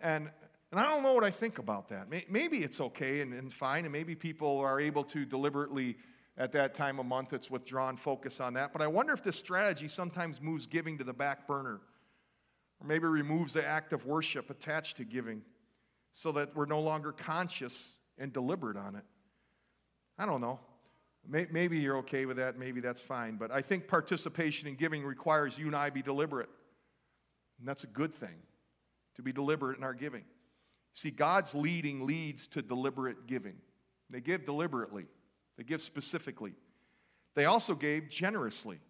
and 0.00 0.30
And 0.70 0.80
I 0.80 0.84
don't 0.84 1.02
know 1.02 1.14
what 1.14 1.24
I 1.24 1.30
think 1.30 1.58
about 1.58 1.88
that. 1.88 2.08
Maybe 2.28 2.58
it's 2.58 2.80
okay 2.80 3.22
and, 3.22 3.32
and 3.32 3.52
fine, 3.52 3.84
and 3.84 3.92
maybe 3.92 4.14
people 4.14 4.58
are 4.58 4.78
able 4.80 5.04
to 5.04 5.24
deliberately, 5.24 5.96
at 6.36 6.52
that 6.52 6.74
time 6.74 7.00
of 7.00 7.06
month, 7.06 7.32
it's 7.32 7.50
withdrawn 7.50 7.96
focus 7.96 8.40
on 8.40 8.54
that. 8.54 8.72
But 8.72 8.82
I 8.82 8.86
wonder 8.86 9.14
if 9.14 9.22
this 9.22 9.36
strategy 9.36 9.88
sometimes 9.88 10.40
moves 10.40 10.66
giving 10.66 10.98
to 10.98 11.04
the 11.04 11.14
back 11.14 11.46
burner, 11.46 11.80
or 12.80 12.86
maybe 12.86 13.06
removes 13.06 13.52
the 13.52 13.66
act 13.66 13.92
of 13.94 14.04
worship 14.04 14.50
attached 14.50 14.98
to 14.98 15.04
giving 15.04 15.42
so 16.12 16.32
that 16.32 16.54
we're 16.54 16.66
no 16.66 16.80
longer 16.80 17.12
conscious 17.12 17.96
and 18.18 18.32
deliberate 18.32 18.76
on 18.76 18.94
it. 18.94 19.04
I 20.18 20.26
don't 20.26 20.42
know. 20.42 20.60
Maybe 21.30 21.78
you're 21.78 21.98
okay 21.98 22.24
with 22.24 22.38
that. 22.38 22.58
Maybe 22.58 22.80
that's 22.80 23.02
fine. 23.02 23.36
But 23.36 23.50
I 23.50 23.60
think 23.60 23.86
participation 23.86 24.66
in 24.66 24.76
giving 24.76 25.04
requires 25.04 25.58
you 25.58 25.66
and 25.66 25.76
I 25.76 25.90
be 25.90 26.00
deliberate. 26.00 26.48
And 27.58 27.68
that's 27.68 27.84
a 27.84 27.88
good 27.88 28.14
thing, 28.14 28.36
to 29.16 29.22
be 29.22 29.32
deliberate 29.32 29.76
in 29.76 29.84
our 29.84 29.92
giving. 29.92 30.24
See, 30.94 31.10
God's 31.10 31.54
leading 31.54 32.06
leads 32.06 32.46
to 32.48 32.62
deliberate 32.62 33.26
giving. 33.26 33.56
They 34.08 34.20
give 34.20 34.46
deliberately, 34.46 35.06
they 35.58 35.64
give 35.64 35.82
specifically. 35.82 36.54
They 37.34 37.44
also 37.44 37.74
gave 37.74 38.08
generously. 38.08 38.80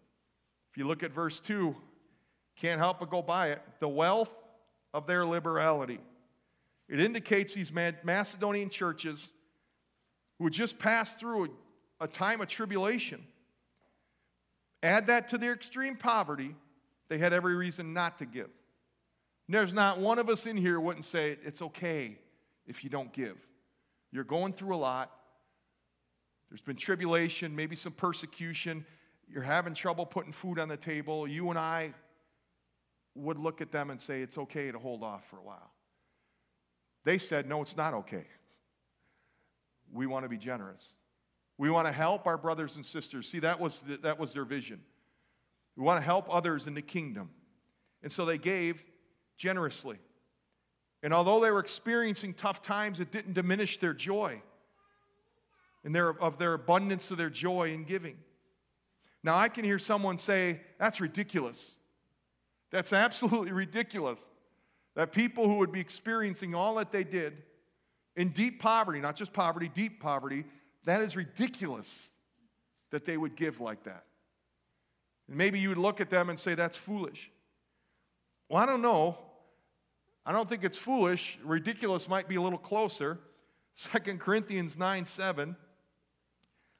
If 0.71 0.77
you 0.77 0.87
look 0.87 1.03
at 1.03 1.11
verse 1.11 1.39
2, 1.39 1.75
can't 2.55 2.79
help 2.79 2.99
but 2.99 3.09
go 3.09 3.21
by 3.21 3.49
it. 3.49 3.61
The 3.79 3.89
wealth 3.89 4.33
of 4.93 5.07
their 5.07 5.25
liberality. 5.25 5.99
It 6.87 6.99
indicates 6.99 7.53
these 7.53 7.71
Macedonian 7.71 8.69
churches 8.69 9.29
who 10.37 10.45
had 10.45 10.53
just 10.53 10.79
passed 10.79 11.19
through 11.19 11.49
a, 11.99 12.07
time 12.07 12.41
of 12.41 12.47
tribulation. 12.47 13.25
Add 14.81 15.07
that 15.07 15.29
to 15.29 15.37
their 15.37 15.53
extreme 15.53 15.95
poverty, 15.95 16.55
they 17.09 17.17
had 17.17 17.33
every 17.33 17.55
reason 17.55 17.93
not 17.93 18.19
to 18.19 18.25
give. 18.25 18.49
There's 19.47 19.73
not 19.73 19.99
one 19.99 20.19
of 20.19 20.29
us 20.29 20.45
in 20.45 20.57
here 20.57 20.79
wouldn't 20.79 21.05
say 21.05 21.37
it's 21.43 21.61
okay 21.61 22.17
if 22.67 22.83
you 22.83 22.89
don't 22.89 23.11
give. 23.11 23.35
You're 24.11 24.23
going 24.23 24.53
through 24.53 24.75
a 24.75 24.77
lot. 24.77 25.11
There's 26.49 26.61
been 26.61 26.75
tribulation, 26.75 27.55
maybe 27.55 27.75
some 27.75 27.93
persecution. 27.93 28.85
You're 29.27 29.43
having 29.43 29.73
trouble 29.73 30.05
putting 30.05 30.33
food 30.33 30.59
on 30.59 30.67
the 30.67 30.77
table. 30.77 31.27
You 31.27 31.49
and 31.49 31.59
I 31.59 31.93
would 33.15 33.37
look 33.37 33.61
at 33.61 33.71
them 33.71 33.89
and 33.89 33.99
say 33.99 34.21
it's 34.21 34.37
okay 34.37 34.71
to 34.71 34.79
hold 34.79 35.03
off 35.03 35.23
for 35.29 35.37
a 35.37 35.43
while. 35.43 35.71
They 37.03 37.17
said, 37.17 37.47
no, 37.47 37.61
it's 37.61 37.77
not 37.77 37.93
okay. 37.93 38.25
We 39.91 40.05
want 40.05 40.25
to 40.25 40.29
be 40.29 40.37
generous. 40.37 40.97
We 41.59 41.69
want 41.69 41.87
to 41.87 41.91
help 41.91 42.25
our 42.25 42.37
brothers 42.37 42.77
and 42.77 42.85
sisters. 42.85 43.27
See, 43.27 43.39
that 43.39 43.59
was, 43.59 43.79
the, 43.79 43.97
that 43.97 44.17
was 44.17 44.31
their 44.31 44.45
vision. 44.45 44.79
We 45.75 45.83
want 45.83 45.99
to 45.99 46.05
help 46.05 46.33
others 46.33 46.67
in 46.67 46.73
the 46.73 46.81
kingdom. 46.81 47.31
And 48.01 48.09
so 48.09 48.25
they 48.25 48.37
gave 48.37 48.81
generously. 49.37 49.97
And 51.03 51.13
although 51.13 51.41
they 51.41 51.51
were 51.51 51.59
experiencing 51.59 52.33
tough 52.33 52.61
times, 52.61 53.01
it 53.01 53.11
didn't 53.11 53.33
diminish 53.33 53.77
their 53.77 53.93
joy 53.93 54.41
and 55.83 55.93
their, 55.93 56.09
of 56.21 56.37
their 56.37 56.53
abundance 56.53 57.11
of 57.11 57.17
their 57.17 57.29
joy 57.29 57.73
in 57.73 57.83
giving. 57.83 58.15
Now, 59.21 59.35
I 59.37 59.49
can 59.49 59.65
hear 59.65 59.79
someone 59.79 60.17
say, 60.17 60.61
That's 60.77 61.01
ridiculous. 61.01 61.75
That's 62.71 62.93
absolutely 62.93 63.51
ridiculous. 63.65 64.21
That 64.95 65.11
people 65.11 65.49
who 65.49 65.57
would 65.57 65.73
be 65.73 65.81
experiencing 65.81 66.55
all 66.55 66.75
that 66.75 66.93
they 66.93 67.03
did 67.03 67.43
in 68.15 68.29
deep 68.29 68.61
poverty, 68.61 69.01
not 69.01 69.17
just 69.17 69.33
poverty, 69.33 69.69
deep 69.73 70.01
poverty, 70.01 70.45
that 70.85 71.01
is 71.01 71.15
ridiculous 71.15 72.11
that 72.91 73.05
they 73.05 73.17
would 73.17 73.35
give 73.35 73.59
like 73.59 73.83
that. 73.83 74.03
And 75.27 75.37
maybe 75.37 75.59
you 75.59 75.69
would 75.69 75.77
look 75.77 76.01
at 76.01 76.09
them 76.09 76.29
and 76.29 76.39
say, 76.39 76.55
That's 76.55 76.77
foolish. 76.77 77.31
Well, 78.49 78.61
I 78.61 78.65
don't 78.65 78.81
know. 78.81 79.17
I 80.25 80.31
don't 80.31 80.49
think 80.49 80.63
it's 80.63 80.77
foolish. 80.77 81.37
Ridiculous 81.43 82.07
might 82.07 82.27
be 82.27 82.35
a 82.35 82.41
little 82.41 82.59
closer. 82.59 83.19
2 83.93 84.17
Corinthians 84.17 84.77
9 84.77 85.05
7. 85.05 85.55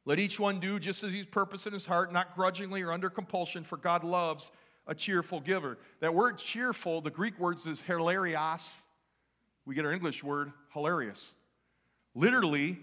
Let 0.06 0.20
each 0.20 0.40
one 0.40 0.60
do 0.60 0.80
just 0.80 1.04
as 1.04 1.12
he's 1.12 1.26
purposed 1.26 1.68
in 1.68 1.74
his 1.74 1.86
heart, 1.86 2.12
not 2.12 2.36
grudgingly 2.36 2.82
or 2.82 2.92
under 2.92 3.10
compulsion, 3.10 3.64
for 3.64 3.78
God 3.78 4.04
loves 4.04 4.50
a 4.88 4.96
cheerful 4.96 5.40
giver. 5.40 5.78
That 6.00 6.16
word 6.16 6.40
cheerful, 6.40 7.02
the 7.02 7.12
Greek 7.12 7.38
word 7.40 7.58
is 7.66 7.84
hilarios. 7.84 8.82
We 9.66 9.76
get 9.76 9.86
our 9.86 9.94
English 9.94 10.24
word 10.24 10.52
hilarious. 10.74 11.34
Literally, 12.16 12.80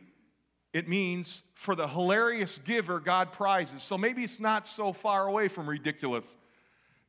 it 0.73 0.89
means 0.89 1.43
for 1.55 1.75
the 1.75 1.89
hilarious 1.89 2.59
giver, 2.59 3.01
God 3.01 3.33
prizes. 3.33 3.83
So 3.83 3.97
maybe 3.97 4.23
it's 4.23 4.41
not 4.41 4.67
so 4.67 4.93
far 4.93 5.27
away 5.27 5.49
from 5.49 5.69
ridiculous. 5.69 6.37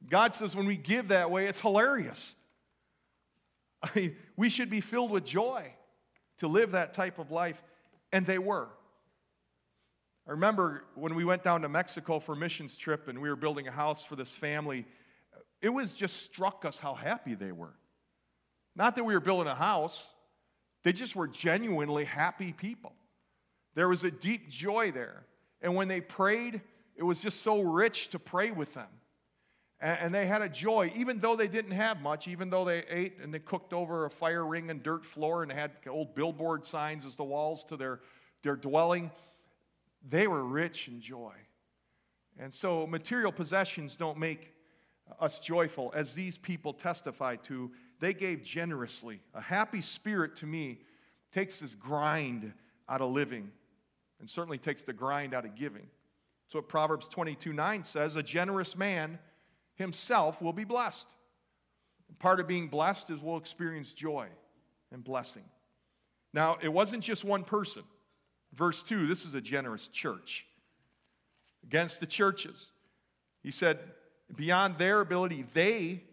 God 0.10 0.34
says 0.34 0.56
when 0.56 0.68
we 0.68 0.78
give 0.78 1.10
that 1.10 1.32
way, 1.32 1.48
it's 1.48 1.60
hilarious. 1.60 2.36
I 3.84 3.90
mean, 3.96 4.16
we 4.36 4.50
should 4.50 4.70
be 4.70 4.82
filled 4.82 5.12
with 5.12 5.26
joy 5.26 5.74
to 6.40 6.48
live 6.48 6.72
that 6.72 6.94
type 6.94 7.20
of 7.20 7.32
life, 7.32 7.62
and 8.12 8.26
they 8.26 8.38
were. 8.38 8.70
I 10.28 10.32
remember 10.32 10.84
when 10.96 11.16
we 11.16 11.24
went 11.24 11.44
down 11.44 11.62
to 11.62 11.70
Mexico 11.70 12.20
for 12.20 12.34
a 12.34 12.36
missions 12.36 12.76
trip 12.76 13.08
and 13.08 13.22
we 13.22 13.30
were 13.30 13.36
building 13.36 13.68
a 13.68 13.72
house 13.72 14.04
for 14.04 14.16
this 14.16 14.32
family, 14.32 14.86
it 15.62 15.70
was 15.70 15.92
just 15.92 16.24
struck 16.24 16.66
us 16.66 16.80
how 16.80 16.94
happy 16.94 17.34
they 17.34 17.52
were. 17.52 17.74
Not 18.76 18.96
that 18.96 19.06
we 19.06 19.14
were 19.14 19.22
building 19.22 19.48
a 19.48 19.56
house, 19.56 20.14
they 20.84 20.92
just 20.94 21.16
were 21.16 21.28
genuinely 21.28 22.04
happy 22.04 22.54
people. 22.54 22.94
There 23.78 23.88
was 23.88 24.04
a 24.04 24.10
deep 24.10 24.50
joy 24.50 24.92
there. 24.92 25.24
And 25.62 25.76
when 25.76 25.88
they 25.88 26.02
prayed, 26.02 26.62
it 26.96 27.04
was 27.04 27.22
just 27.22 27.44
so 27.44 27.62
rich 27.62 28.08
to 28.08 28.18
pray 28.18 28.50
with 28.50 28.74
them. 28.74 28.88
And 29.80 30.16
they 30.16 30.26
had 30.26 30.42
a 30.42 30.50
joy, 30.50 30.92
even 30.96 31.20
though 31.20 31.36
they 31.36 31.48
didn't 31.48 31.74
have 31.74 32.02
much, 32.02 32.28
even 32.28 32.50
though 32.50 32.66
they 32.66 32.84
ate 32.90 33.20
and 33.22 33.32
they 33.32 33.38
cooked 33.38 33.74
over 33.74 34.06
a 34.06 34.10
fire 34.10 34.44
ring 34.44 34.72
and 34.72 34.82
dirt 34.82 35.06
floor 35.06 35.44
and 35.44 35.52
had 35.52 35.74
old 35.88 36.16
billboard 36.16 36.66
signs 36.66 37.06
as 37.06 37.16
the 37.16 37.24
walls 37.24 37.64
to 37.66 37.78
their, 37.78 38.00
their 38.42 38.56
dwelling. 38.56 39.12
They 40.10 40.26
were 40.26 40.44
rich 40.44 40.88
in 40.88 41.00
joy. 41.00 41.36
And 42.40 42.52
so 42.52 42.88
material 42.88 43.32
possessions 43.32 43.96
don't 43.96 44.18
make 44.18 44.56
us 45.20 45.38
joyful, 45.38 45.94
as 45.96 46.16
these 46.16 46.40
people 46.40 46.74
testify 46.74 47.36
to. 47.44 47.72
They 48.00 48.16
gave 48.16 48.44
generously. 48.44 49.22
A 49.36 49.42
happy 49.42 49.84
spirit 49.84 50.36
to 50.38 50.48
me 50.48 50.80
takes 51.32 51.60
this 51.60 51.76
grind 51.76 52.54
out 52.90 53.02
of 53.02 53.12
living 53.12 53.52
and 54.20 54.30
certainly 54.30 54.58
takes 54.58 54.84
the 54.84 54.94
grind 54.94 55.34
out 55.34 55.46
of 55.46 55.56
giving. 55.56 55.88
So 56.48 56.60
what 56.60 56.68
Proverbs 56.68 57.08
22 57.08 57.54
9 57.54 57.84
says 57.84 58.16
a 58.16 58.24
generous 58.24 58.76
man 58.76 59.20
himself 59.76 60.42
will 60.42 60.54
be 60.54 60.64
blessed. 60.64 61.08
And 62.08 62.18
part 62.20 62.40
of 62.40 62.48
being 62.48 62.68
blessed 62.68 63.10
is 63.10 63.20
we'll 63.20 63.38
experience 63.38 63.92
joy 63.92 64.28
and 64.92 65.04
blessing. 65.04 65.44
Now, 66.34 66.58
it 66.62 66.70
wasn't 66.70 67.04
just 67.04 67.24
one 67.24 67.44
person. 67.44 67.84
Verse 68.54 68.82
2 68.84 69.08
this 69.08 69.26
is 69.26 69.34
a 69.34 69.42
generous 69.42 69.88
church. 69.88 70.46
Against 71.64 72.00
the 72.00 72.06
churches. 72.06 72.72
He 73.44 73.52
said, 73.52 73.80
beyond 74.36 74.78
their 74.78 75.02
ability, 75.02 75.46
they, 75.54 76.04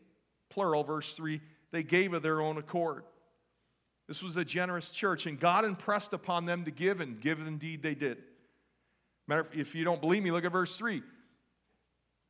plural, 0.50 0.84
verse 0.84 1.14
3, 1.14 1.40
they 1.70 1.82
gave 1.82 2.12
of 2.12 2.22
their 2.22 2.40
own 2.40 2.58
accord. 2.58 3.04
This 4.06 4.22
was 4.22 4.36
a 4.36 4.44
generous 4.44 4.90
church, 4.90 5.26
and 5.26 5.40
God 5.40 5.64
impressed 5.64 6.12
upon 6.12 6.44
them 6.44 6.64
to 6.64 6.70
give, 6.70 7.00
and 7.00 7.20
give 7.20 7.40
indeed 7.40 7.82
they 7.82 7.94
did. 7.94 8.18
Matter 9.26 9.42
of, 9.42 9.46
if 9.54 9.74
you 9.74 9.84
don't 9.84 10.00
believe 10.00 10.22
me, 10.22 10.30
look 10.30 10.44
at 10.44 10.52
verse 10.52 10.76
3 10.76 11.02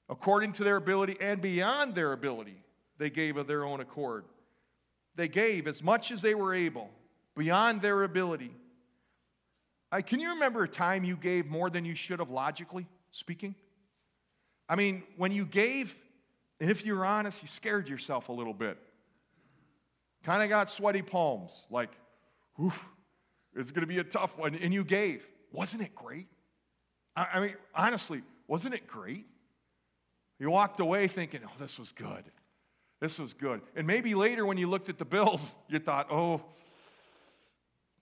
according 0.09 0.53
to 0.53 0.65
their 0.65 0.77
ability 0.77 1.17
and 1.21 1.41
beyond 1.41 1.95
their 1.95 2.13
ability, 2.13 2.63
they 2.99 3.11
gave 3.11 3.37
of 3.37 3.47
their 3.47 3.65
own 3.65 3.81
accord. 3.81 4.25
They 5.17 5.29
gave 5.29 5.67
as 5.67 5.83
much 5.83 6.11
as 6.11 6.23
they 6.23 6.35
were 6.35 6.55
able, 6.55 6.91
beyond 7.37 7.81
their 7.81 8.03
ability. 8.03 8.51
I, 9.91 10.03
can 10.03 10.21
you 10.21 10.31
remember 10.31 10.65
a 10.65 10.69
time 10.69 11.05
you 11.05 11.17
gave 11.17 11.47
more 11.47 11.71
than 11.71 11.85
you 11.85 11.95
should 11.95 12.19
have, 12.19 12.31
logically 12.31 12.87
speaking? 13.11 13.55
I 14.69 14.77
mean, 14.77 15.05
when 15.17 15.31
you 15.33 15.47
gave, 15.47 15.95
and 16.61 16.71
if 16.71 16.85
you're 16.85 17.05
honest, 17.05 17.43
you 17.43 17.49
scared 17.49 17.89
yourself 17.89 18.29
a 18.29 18.33
little 18.33 18.55
bit. 18.55 18.79
Kind 20.25 20.43
of 20.43 20.49
got 20.49 20.71
sweaty 20.71 21.03
palms, 21.03 21.67
like, 21.71 21.91
oof, 22.63 22.87
it's 23.55 23.71
going 23.71 23.83
to 23.83 23.87
be 23.87 23.99
a 23.99 24.05
tough 24.05 24.39
one. 24.39 24.55
And 24.55 24.73
you 24.73 24.83
gave. 24.83 25.27
Wasn't 25.53 25.83
it 25.83 25.95
great? 25.95 26.27
I, 27.15 27.27
I 27.35 27.41
mean, 27.41 27.55
honestly, 27.75 28.23
wasn't 28.49 28.75
it 28.75 28.87
great? 28.87 29.27
You 30.39 30.51
walked 30.51 30.81
away 30.81 31.07
thinking, 31.09 31.41
oh, 31.45 31.53
this 31.61 31.79
was 31.79 31.93
good. 31.93 32.25
This 33.01 33.19
was 33.19 33.35
good. 33.35 33.61
And 33.77 33.87
maybe 33.87 34.15
later 34.15 34.47
when 34.47 34.57
you 34.57 34.69
looked 34.69 34.89
at 34.89 34.99
the 34.99 35.05
bills, 35.05 35.55
you 35.69 35.79
thought, 35.79 36.09
oh, 36.11 36.43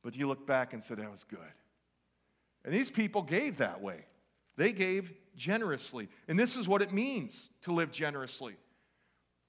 but 0.03 0.17
you 0.17 0.29
looked 0.29 0.47
back 0.47 0.73
and 0.73 0.83
said, 0.83 0.99
that 0.99 1.11
was 1.11 1.25
good. 1.25 1.39
And 2.65 2.73
these 2.73 2.91
people 2.91 3.23
gave 3.23 3.59
that 3.59 3.83
way. 3.83 4.07
They 4.57 4.73
gave 4.73 5.13
generously. 5.37 6.09
And 6.29 6.39
this 6.39 6.57
is 6.57 6.69
what 6.69 6.83
it 6.83 6.93
means 6.93 7.49
to 7.63 7.73
live 7.73 7.91
generously. 7.91 8.55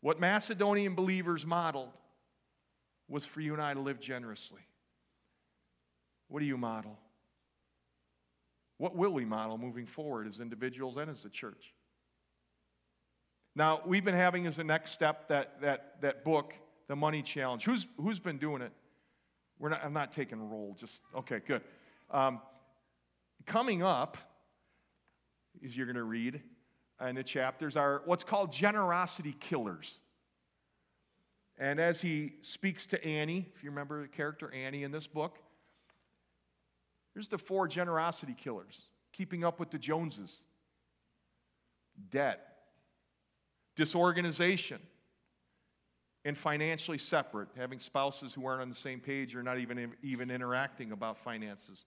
What 0.02 0.20
Macedonian 0.20 0.96
believers 0.96 1.46
modeled 1.46 1.92
was 3.14 3.24
for 3.24 3.42
you 3.42 3.54
and 3.54 3.62
I 3.62 3.76
to 3.76 3.80
live 3.80 4.00
generously. 4.00 4.62
What 6.30 6.40
do 6.40 6.48
you 6.48 6.58
model? 6.58 6.98
What 8.80 8.96
will 8.96 9.12
we 9.12 9.24
model 9.24 9.60
moving 9.60 9.86
forward 9.86 10.26
as 10.26 10.40
individuals 10.40 10.98
and 10.98 11.12
as 11.12 11.24
a 11.24 11.30
church? 11.30 11.76
Now, 13.56 13.82
we've 13.86 14.04
been 14.04 14.16
having 14.16 14.48
as 14.48 14.58
a 14.58 14.64
next 14.64 14.94
step 14.94 15.28
that, 15.28 15.62
that, 15.62 16.02
that 16.02 16.24
book, 16.24 16.56
The 16.88 16.96
Money 16.96 17.22
Challenge. 17.22 17.64
Who's, 17.64 17.86
who's 17.98 18.20
been 18.20 18.40
doing 18.40 18.64
it? 18.64 18.72
We're 19.60 19.70
not, 19.70 19.86
I'm 19.86 19.94
not 19.94 20.12
taking 20.12 20.50
roll, 20.50 20.76
just, 20.80 21.00
okay, 21.16 21.40
good. 21.46 21.62
Um, 22.10 22.42
coming 23.46 23.84
up, 23.84 24.18
as 25.64 25.78
you're 25.78 25.86
going 25.86 25.98
to 25.98 26.04
read 26.04 26.42
in 27.08 27.14
the 27.14 27.24
chapters, 27.24 27.78
are 27.78 28.02
what's 28.06 28.24
called 28.24 28.52
generosity 28.52 29.36
killers. 29.40 30.00
And 31.58 31.80
as 31.80 32.02
he 32.02 32.34
speaks 32.42 32.86
to 32.88 33.04
Annie, 33.06 33.50
if 33.56 33.64
you 33.64 33.70
remember 33.70 34.02
the 34.02 34.08
character 34.08 34.52
Annie 34.54 34.84
in 34.84 34.92
this 34.92 35.08
book, 35.08 35.38
here's 37.14 37.28
the 37.28 37.38
four 37.38 37.68
generosity 37.68 38.36
killers 38.38 38.82
keeping 39.12 39.44
up 39.44 39.60
with 39.60 39.70
the 39.70 39.78
Joneses 39.78 40.44
debt, 42.10 42.40
disorganization, 43.76 44.80
and 46.26 46.38
financially 46.38 46.98
separate, 46.98 47.50
having 47.56 47.80
spouses 47.80 48.34
who 48.34 48.46
aren't 48.46 48.62
on 48.62 48.70
the 48.70 48.76
same 48.76 49.00
page 49.00 49.36
or 49.36 49.44
not 49.44 49.60
even, 49.60 49.94
even 50.02 50.32
interacting 50.32 50.92
about 50.92 51.18
finances. 51.20 51.86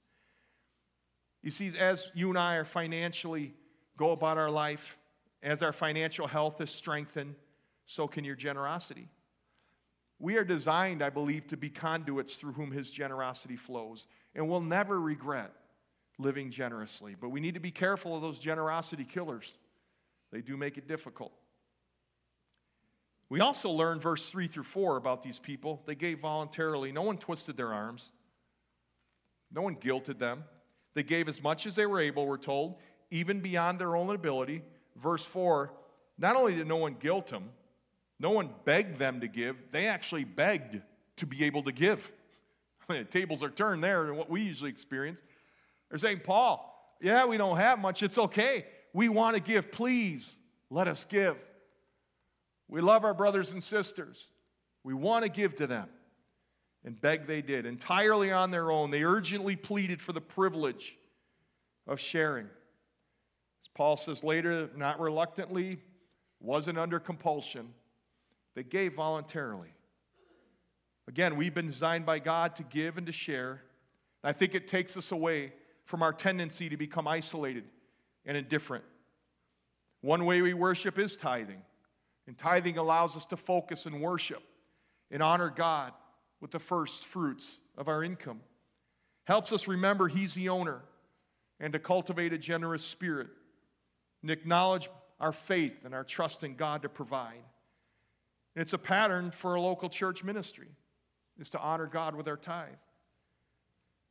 You 1.42 1.50
see, 1.50 1.72
as 1.78 2.10
you 2.14 2.28
and 2.28 2.38
I 2.38 2.56
are 2.56 2.64
financially 2.64 3.54
go 3.96 4.10
about 4.10 4.36
our 4.36 4.50
life, 4.50 4.98
as 5.42 5.62
our 5.62 5.72
financial 5.72 6.26
health 6.26 6.60
is 6.60 6.70
strengthened, 6.70 7.34
so 7.86 8.06
can 8.06 8.24
your 8.24 8.36
generosity. 8.36 9.08
We 10.18 10.36
are 10.36 10.44
designed, 10.44 11.02
I 11.02 11.10
believe, 11.10 11.46
to 11.48 11.56
be 11.56 11.68
conduits 11.68 12.34
through 12.34 12.52
whom 12.52 12.70
His 12.70 12.90
generosity 12.90 13.56
flows, 13.56 14.06
and 14.34 14.48
we'll 14.48 14.60
never 14.60 15.00
regret 15.00 15.52
living 16.18 16.50
generously. 16.50 17.14
But 17.18 17.28
we 17.28 17.40
need 17.40 17.54
to 17.54 17.60
be 17.60 17.70
careful 17.70 18.16
of 18.16 18.22
those 18.22 18.38
generosity 18.38 19.04
killers, 19.04 19.58
they 20.32 20.40
do 20.40 20.56
make 20.56 20.78
it 20.78 20.88
difficult. 20.88 21.32
We 23.28 23.40
also 23.40 23.70
learn 23.70 23.98
verse 23.98 24.28
3 24.28 24.46
through 24.46 24.64
4 24.64 24.96
about 24.96 25.22
these 25.22 25.38
people. 25.38 25.82
They 25.84 25.96
gave 25.96 26.20
voluntarily, 26.20 26.92
no 26.92 27.02
one 27.02 27.18
twisted 27.18 27.56
their 27.56 27.72
arms, 27.72 28.12
no 29.52 29.62
one 29.62 29.76
guilted 29.76 30.18
them. 30.18 30.44
They 30.94 31.02
gave 31.02 31.28
as 31.28 31.42
much 31.42 31.66
as 31.66 31.74
they 31.74 31.86
were 31.86 32.00
able, 32.00 32.26
we're 32.26 32.38
told, 32.38 32.76
even 33.10 33.40
beyond 33.40 33.78
their 33.78 33.96
own 33.96 34.14
ability. 34.14 34.62
Verse 34.96 35.24
4 35.24 35.72
not 36.18 36.34
only 36.34 36.54
did 36.54 36.66
no 36.66 36.78
one 36.78 36.94
guilt 36.94 37.28
them, 37.28 37.50
no 38.18 38.30
one 38.30 38.50
begged 38.64 38.98
them 38.98 39.20
to 39.20 39.28
give, 39.28 39.56
they 39.72 39.86
actually 39.86 40.24
begged 40.24 40.80
to 41.16 41.26
be 41.26 41.44
able 41.44 41.62
to 41.64 41.72
give. 41.72 42.10
Tables 43.10 43.42
are 43.42 43.50
turned 43.50 43.82
there 43.82 44.06
and 44.06 44.16
what 44.16 44.30
we 44.30 44.42
usually 44.42 44.70
experience. 44.70 45.20
They're 45.90 45.98
saying, 45.98 46.20
Paul, 46.24 46.72
yeah, 47.00 47.26
we 47.26 47.36
don't 47.36 47.56
have 47.56 47.78
much. 47.78 48.02
It's 48.02 48.18
okay. 48.18 48.66
We 48.92 49.08
want 49.08 49.36
to 49.36 49.42
give. 49.42 49.70
Please 49.70 50.34
let 50.70 50.88
us 50.88 51.04
give. 51.04 51.36
We 52.68 52.80
love 52.80 53.04
our 53.04 53.14
brothers 53.14 53.52
and 53.52 53.62
sisters. 53.62 54.26
We 54.82 54.94
want 54.94 55.24
to 55.24 55.30
give 55.30 55.56
to 55.56 55.66
them. 55.66 55.88
And 56.84 57.00
beg 57.00 57.26
they 57.26 57.42
did, 57.42 57.66
entirely 57.66 58.30
on 58.30 58.52
their 58.52 58.70
own. 58.70 58.90
They 58.90 59.02
urgently 59.02 59.56
pleaded 59.56 60.00
for 60.00 60.12
the 60.12 60.20
privilege 60.20 60.96
of 61.86 61.98
sharing. 61.98 62.46
As 62.46 63.68
Paul 63.74 63.96
says 63.96 64.22
later, 64.22 64.70
not 64.76 65.00
reluctantly, 65.00 65.78
wasn't 66.40 66.78
under 66.78 67.00
compulsion. 67.00 67.70
They 68.56 68.64
gave 68.64 68.94
voluntarily. 68.94 69.68
Again, 71.06 71.36
we've 71.36 71.54
been 71.54 71.68
designed 71.68 72.04
by 72.04 72.18
God 72.18 72.56
to 72.56 72.64
give 72.64 72.96
and 72.96 73.06
to 73.06 73.12
share. 73.12 73.62
And 74.24 74.30
I 74.30 74.32
think 74.32 74.54
it 74.54 74.66
takes 74.66 74.96
us 74.96 75.12
away 75.12 75.52
from 75.84 76.02
our 76.02 76.12
tendency 76.12 76.68
to 76.70 76.76
become 76.76 77.06
isolated 77.06 77.64
and 78.24 78.36
indifferent. 78.36 78.82
One 80.00 80.24
way 80.24 80.42
we 80.42 80.54
worship 80.54 80.98
is 80.98 81.16
tithing. 81.16 81.62
And 82.26 82.36
tithing 82.36 82.78
allows 82.78 83.14
us 83.14 83.24
to 83.26 83.36
focus 83.36 83.86
and 83.86 84.00
worship 84.00 84.42
and 85.10 85.22
honor 85.22 85.50
God 85.50 85.92
with 86.40 86.50
the 86.50 86.58
first 86.58 87.04
fruits 87.04 87.58
of 87.76 87.88
our 87.88 88.02
income. 88.02 88.40
Helps 89.24 89.52
us 89.52 89.68
remember 89.68 90.08
He's 90.08 90.34
the 90.34 90.48
owner 90.48 90.80
and 91.60 91.72
to 91.74 91.78
cultivate 91.78 92.32
a 92.32 92.38
generous 92.38 92.84
spirit 92.84 93.28
and 94.22 94.30
acknowledge 94.30 94.88
our 95.20 95.32
faith 95.32 95.84
and 95.84 95.94
our 95.94 96.04
trust 96.04 96.42
in 96.42 96.56
God 96.56 96.82
to 96.82 96.88
provide. 96.88 97.42
It's 98.56 98.72
a 98.72 98.78
pattern 98.78 99.30
for 99.30 99.54
a 99.54 99.60
local 99.60 99.90
church 99.90 100.24
ministry 100.24 100.68
is 101.38 101.50
to 101.50 101.60
honor 101.60 101.86
God 101.86 102.16
with 102.16 102.26
our 102.26 102.38
tithe. 102.38 102.70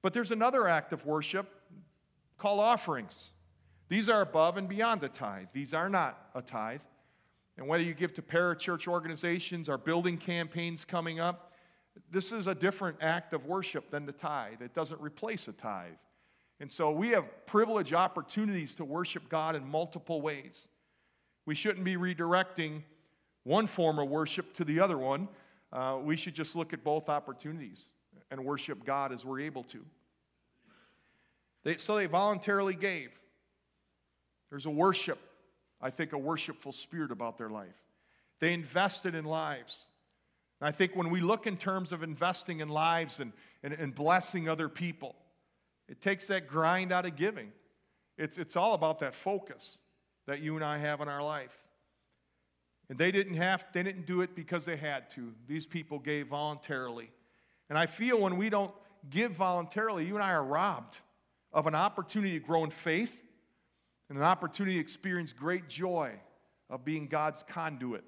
But 0.04 0.14
there's 0.14 0.32
another 0.32 0.68
act 0.68 0.94
of 0.94 1.06
worship 1.06 1.50
called 2.38 2.60
offerings. 2.60 3.32
These 3.90 4.08
are 4.08 4.22
above 4.22 4.58
and 4.58 4.70
beyond 4.70 5.02
the 5.02 5.10
tithe. 5.10 5.48
These 5.52 5.74
are 5.74 5.90
not 5.90 6.30
a 6.36 6.44
tithe. 6.44 6.82
And 7.58 7.68
whether 7.68 7.84
you 7.84 7.96
give 7.96 8.14
to 8.14 8.22
parachurch 8.22 8.88
organizations 8.88 9.68
or 9.68 9.80
building 9.80 10.18
campaigns 10.18 10.86
coming 10.86 11.20
up, 11.20 11.54
this 12.12 12.32
is 12.32 12.46
a 12.46 12.54
different 12.54 12.98
act 13.02 13.34
of 13.34 13.46
worship 13.46 13.90
than 13.90 14.06
the 14.06 14.12
tithe. 14.12 14.62
It 14.62 14.76
doesn't 14.76 15.02
replace 15.02 15.48
a 15.48 15.54
tithe. 15.54 15.94
And 16.60 16.72
so 16.72 16.92
we 16.92 17.10
have 17.10 17.26
privileged 17.48 17.94
opportunities 17.94 18.76
to 18.76 18.86
worship 18.86 19.28
God 19.30 19.56
in 19.56 19.68
multiple 19.68 20.22
ways. 20.22 20.68
We 21.46 21.56
shouldn't 21.56 21.86
be 21.86 21.96
redirecting 21.96 22.84
one 23.46 23.68
form 23.68 23.98
of 23.98 24.10
worship 24.10 24.54
to 24.56 24.66
the 24.66 24.82
other 24.82 24.98
one. 24.98 25.30
Uh, 25.72 26.00
we 26.04 26.18
should 26.18 26.36
just 26.36 26.54
look 26.54 26.74
at 26.74 26.84
both 26.84 27.08
opportunities 27.08 27.86
and 28.30 28.44
worship 28.44 28.84
God 28.84 29.14
as 29.14 29.24
we're 29.24 29.40
able 29.40 29.64
to. 29.64 29.80
They, 31.64 31.78
so 31.78 31.96
they 31.96 32.08
voluntarily 32.08 32.76
gave. 32.76 33.12
There's 34.50 34.66
a 34.66 34.72
worship 34.72 35.20
I 35.82 35.90
think, 35.90 36.14
a 36.14 36.18
worshipful 36.18 36.72
spirit 36.72 37.12
about 37.12 37.38
their 37.38 37.50
life. 37.50 37.76
They 38.40 38.54
invested 38.54 39.16
in 39.16 39.26
lives. 39.26 39.86
And 40.60 40.68
I 40.68 40.72
think 40.72 40.96
when 40.96 41.10
we 41.10 41.22
look 41.22 41.48
in 41.48 41.58
terms 41.58 41.92
of 41.92 42.04
investing 42.04 42.60
in 42.60 42.70
lives 42.70 43.20
and, 43.20 43.34
and, 43.62 43.74
and 43.74 43.94
blessing 43.94 44.50
other 44.50 44.70
people, 44.70 45.16
it 45.88 46.02
takes 46.02 46.28
that 46.28 46.48
grind 46.48 46.92
out 46.92 47.06
of 47.06 47.16
giving. 47.16 47.52
It's, 48.18 48.38
it's 48.38 48.56
all 48.56 48.74
about 48.74 49.00
that 49.00 49.14
focus 49.14 49.78
that 50.26 50.42
you 50.42 50.56
and 50.56 50.66
I 50.66 50.80
have 50.80 51.02
in 51.02 51.08
our 51.08 51.22
life. 51.22 51.56
And 52.89 52.98
they 52.98 53.12
didn't 53.12 53.36
have, 53.36 53.65
they 53.74 53.84
didn't 53.84 54.06
do 54.06 54.21
it 54.21 54.36
because 54.36 54.65
they 54.65 54.78
had 54.78 55.10
to. 55.12 55.34
These 55.48 55.65
people 55.65 56.00
gave 56.00 56.28
voluntarily. 56.28 57.12
And 57.69 57.78
I 57.78 57.88
feel 57.88 58.19
when 58.19 58.38
we 58.38 58.50
don't 58.50 58.71
give 59.10 59.32
voluntarily, 59.32 60.06
you 60.06 60.15
and 60.15 60.24
I 60.24 60.32
are 60.32 60.43
robbed 60.43 61.00
of 61.52 61.67
an 61.67 61.76
opportunity 61.76 62.39
to 62.39 62.45
grow 62.45 62.63
in 62.63 62.69
faith 62.69 63.21
and 64.10 64.17
an 64.17 64.24
opportunity 64.24 64.76
to 64.76 64.82
experience 64.82 65.34
great 65.34 65.67
joy 65.67 66.12
of 66.69 66.86
being 66.86 67.08
God's 67.08 67.43
conduit. 67.48 68.04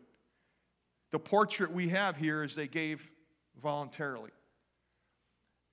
The 1.11 1.19
portrait 1.19 1.71
we 1.71 1.87
have 1.89 2.17
here 2.17 2.43
is 2.43 2.53
they 2.53 2.67
gave 2.67 3.09
voluntarily. 3.61 4.31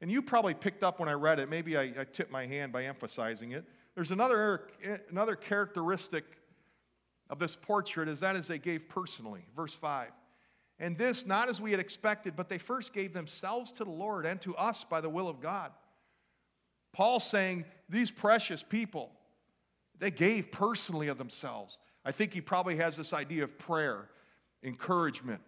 And 0.00 0.10
you 0.10 0.22
probably 0.22 0.54
picked 0.54 0.82
up 0.82 1.00
when 1.00 1.08
I 1.08 1.12
read 1.12 1.38
it, 1.38 1.48
maybe 1.48 1.76
I, 1.76 1.92
I 1.98 2.04
tipped 2.10 2.30
my 2.30 2.46
hand 2.46 2.72
by 2.72 2.84
emphasizing 2.84 3.52
it. 3.52 3.64
There's 3.94 4.10
another, 4.10 4.68
another 5.10 5.36
characteristic 5.36 6.24
of 7.30 7.38
this 7.38 7.56
portrait 7.56 8.08
is 8.08 8.20
that 8.20 8.36
is 8.36 8.46
they 8.46 8.58
gave 8.58 8.88
personally. 8.88 9.44
Verse 9.56 9.74
5. 9.74 10.10
And 10.78 10.98
this 10.98 11.24
not 11.24 11.48
as 11.48 11.60
we 11.60 11.70
had 11.70 11.80
expected, 11.80 12.34
but 12.36 12.48
they 12.48 12.58
first 12.58 12.92
gave 12.92 13.12
themselves 13.12 13.72
to 13.72 13.84
the 13.84 13.90
Lord 13.90 14.26
and 14.26 14.40
to 14.42 14.56
us 14.56 14.84
by 14.84 15.00
the 15.00 15.08
will 15.08 15.28
of 15.28 15.40
God. 15.40 15.70
Paul 16.92 17.20
saying, 17.20 17.64
These 17.88 18.10
precious 18.10 18.62
people, 18.62 19.10
they 19.98 20.10
gave 20.10 20.50
personally 20.50 21.08
of 21.08 21.18
themselves. 21.18 21.78
I 22.04 22.12
think 22.12 22.34
he 22.34 22.40
probably 22.40 22.76
has 22.76 22.96
this 22.96 23.12
idea 23.12 23.44
of 23.44 23.58
prayer, 23.58 24.08
encouragement, 24.62 25.40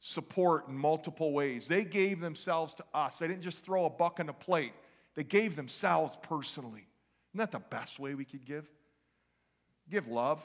support 0.00 0.68
in 0.68 0.76
multiple 0.76 1.32
ways. 1.32 1.66
They 1.66 1.84
gave 1.84 2.20
themselves 2.20 2.74
to 2.74 2.84
us. 2.94 3.18
They 3.18 3.26
didn't 3.26 3.42
just 3.42 3.64
throw 3.64 3.86
a 3.86 3.90
buck 3.90 4.20
on 4.20 4.28
a 4.28 4.34
plate, 4.34 4.72
they 5.14 5.24
gave 5.24 5.56
themselves 5.56 6.16
personally. 6.22 6.86
Isn't 7.32 7.38
that 7.38 7.52
the 7.52 7.58
best 7.58 7.98
way 7.98 8.14
we 8.14 8.24
could 8.24 8.44
give? 8.44 8.66
Give 9.90 10.06
love, 10.08 10.42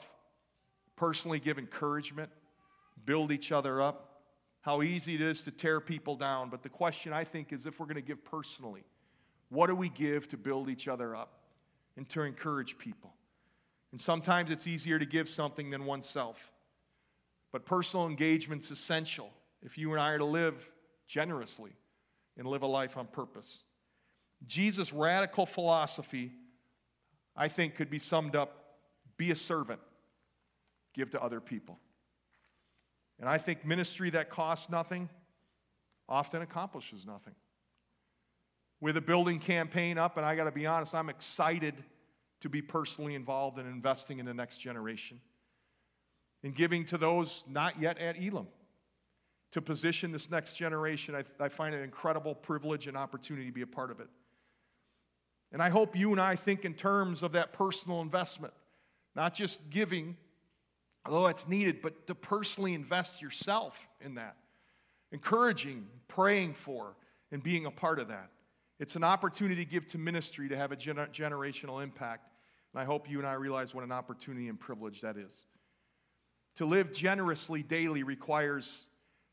personally 0.96 1.40
give 1.40 1.58
encouragement, 1.58 2.30
build 3.04 3.32
each 3.32 3.52
other 3.52 3.80
up. 3.82 4.20
How 4.60 4.82
easy 4.82 5.14
it 5.14 5.20
is 5.20 5.42
to 5.42 5.50
tear 5.50 5.80
people 5.80 6.16
down. 6.16 6.48
But 6.50 6.62
the 6.62 6.68
question 6.68 7.12
I 7.12 7.24
think 7.24 7.52
is 7.52 7.66
if 7.66 7.78
we're 7.78 7.86
going 7.86 7.96
to 7.96 8.02
give 8.02 8.24
personally, 8.24 8.84
what 9.50 9.66
do 9.66 9.74
we 9.74 9.88
give 9.88 10.28
to 10.28 10.36
build 10.36 10.68
each 10.68 10.88
other 10.88 11.14
up 11.14 11.40
and 11.96 12.08
to 12.10 12.22
encourage 12.22 12.78
people? 12.78 13.12
And 13.92 14.00
sometimes 14.00 14.50
it's 14.50 14.66
easier 14.66 14.98
to 14.98 15.06
give 15.06 15.28
something 15.28 15.70
than 15.70 15.84
oneself. 15.84 16.52
But 17.52 17.66
personal 17.66 18.06
engagement's 18.06 18.70
essential 18.70 19.30
if 19.62 19.78
you 19.78 19.92
and 19.92 20.00
I 20.00 20.10
are 20.10 20.18
to 20.18 20.24
live 20.24 20.70
generously 21.06 21.72
and 22.36 22.46
live 22.46 22.62
a 22.62 22.66
life 22.66 22.96
on 22.96 23.06
purpose. 23.06 23.62
Jesus' 24.46 24.92
radical 24.92 25.46
philosophy, 25.46 26.32
I 27.36 27.48
think, 27.48 27.76
could 27.76 27.90
be 27.90 27.98
summed 27.98 28.34
up 28.34 28.64
be 29.16 29.30
a 29.30 29.36
servant, 29.36 29.80
give 30.94 31.10
to 31.10 31.22
other 31.22 31.40
people. 31.40 31.78
And 33.18 33.28
I 33.28 33.38
think 33.38 33.64
ministry 33.64 34.10
that 34.10 34.30
costs 34.30 34.70
nothing 34.70 35.08
often 36.08 36.42
accomplishes 36.42 37.06
nothing. 37.06 37.34
With 38.80 38.96
a 38.96 39.00
building 39.00 39.38
campaign 39.38 39.98
up, 39.98 40.16
and 40.16 40.26
I 40.26 40.36
got 40.36 40.44
to 40.44 40.52
be 40.52 40.66
honest, 40.66 40.94
I'm 40.94 41.08
excited 41.08 41.82
to 42.40 42.48
be 42.48 42.60
personally 42.60 43.14
involved 43.14 43.58
in 43.58 43.66
investing 43.66 44.18
in 44.18 44.26
the 44.26 44.34
next 44.34 44.58
generation, 44.58 45.20
in 46.42 46.52
giving 46.52 46.84
to 46.86 46.98
those 46.98 47.44
not 47.48 47.80
yet 47.80 47.98
at 47.98 48.16
Elam, 48.22 48.48
to 49.52 49.62
position 49.62 50.12
this 50.12 50.30
next 50.30 50.54
generation. 50.54 51.14
I, 51.14 51.44
I 51.44 51.48
find 51.48 51.74
it 51.74 51.78
an 51.78 51.84
incredible 51.84 52.34
privilege 52.34 52.86
and 52.86 52.96
opportunity 52.96 53.46
to 53.46 53.52
be 53.52 53.62
a 53.62 53.66
part 53.66 53.90
of 53.90 54.00
it. 54.00 54.08
And 55.52 55.62
I 55.62 55.70
hope 55.70 55.96
you 55.96 56.10
and 56.10 56.20
I 56.20 56.34
think 56.34 56.64
in 56.64 56.74
terms 56.74 57.22
of 57.22 57.32
that 57.32 57.52
personal 57.52 58.00
investment, 58.00 58.52
not 59.14 59.32
just 59.32 59.70
giving, 59.70 60.16
although 61.06 61.26
it's 61.26 61.46
needed, 61.46 61.82
but 61.82 62.06
to 62.06 62.14
personally 62.14 62.74
invest 62.74 63.20
yourself 63.20 63.88
in 64.00 64.14
that, 64.14 64.36
encouraging, 65.12 65.86
praying 66.08 66.54
for, 66.54 66.96
and 67.30 67.42
being 67.42 67.66
a 67.66 67.70
part 67.70 67.98
of 67.98 68.08
that. 68.08 68.30
It's 68.78 68.96
an 68.96 69.04
opportunity 69.04 69.64
to 69.64 69.70
give 69.70 69.86
to 69.88 69.98
ministry 69.98 70.48
to 70.48 70.56
have 70.56 70.72
a 70.72 70.76
gener- 70.76 71.12
generational 71.12 71.82
impact. 71.82 72.30
And 72.72 72.80
I 72.82 72.84
hope 72.84 73.08
you 73.08 73.18
and 73.18 73.26
I 73.26 73.34
realize 73.34 73.74
what 73.74 73.84
an 73.84 73.92
opportunity 73.92 74.48
and 74.48 74.58
privilege 74.58 75.00
that 75.02 75.16
is. 75.16 75.32
To 76.56 76.66
live 76.66 76.92
generously 76.92 77.62
daily 77.62 78.02
requires, 78.02 78.86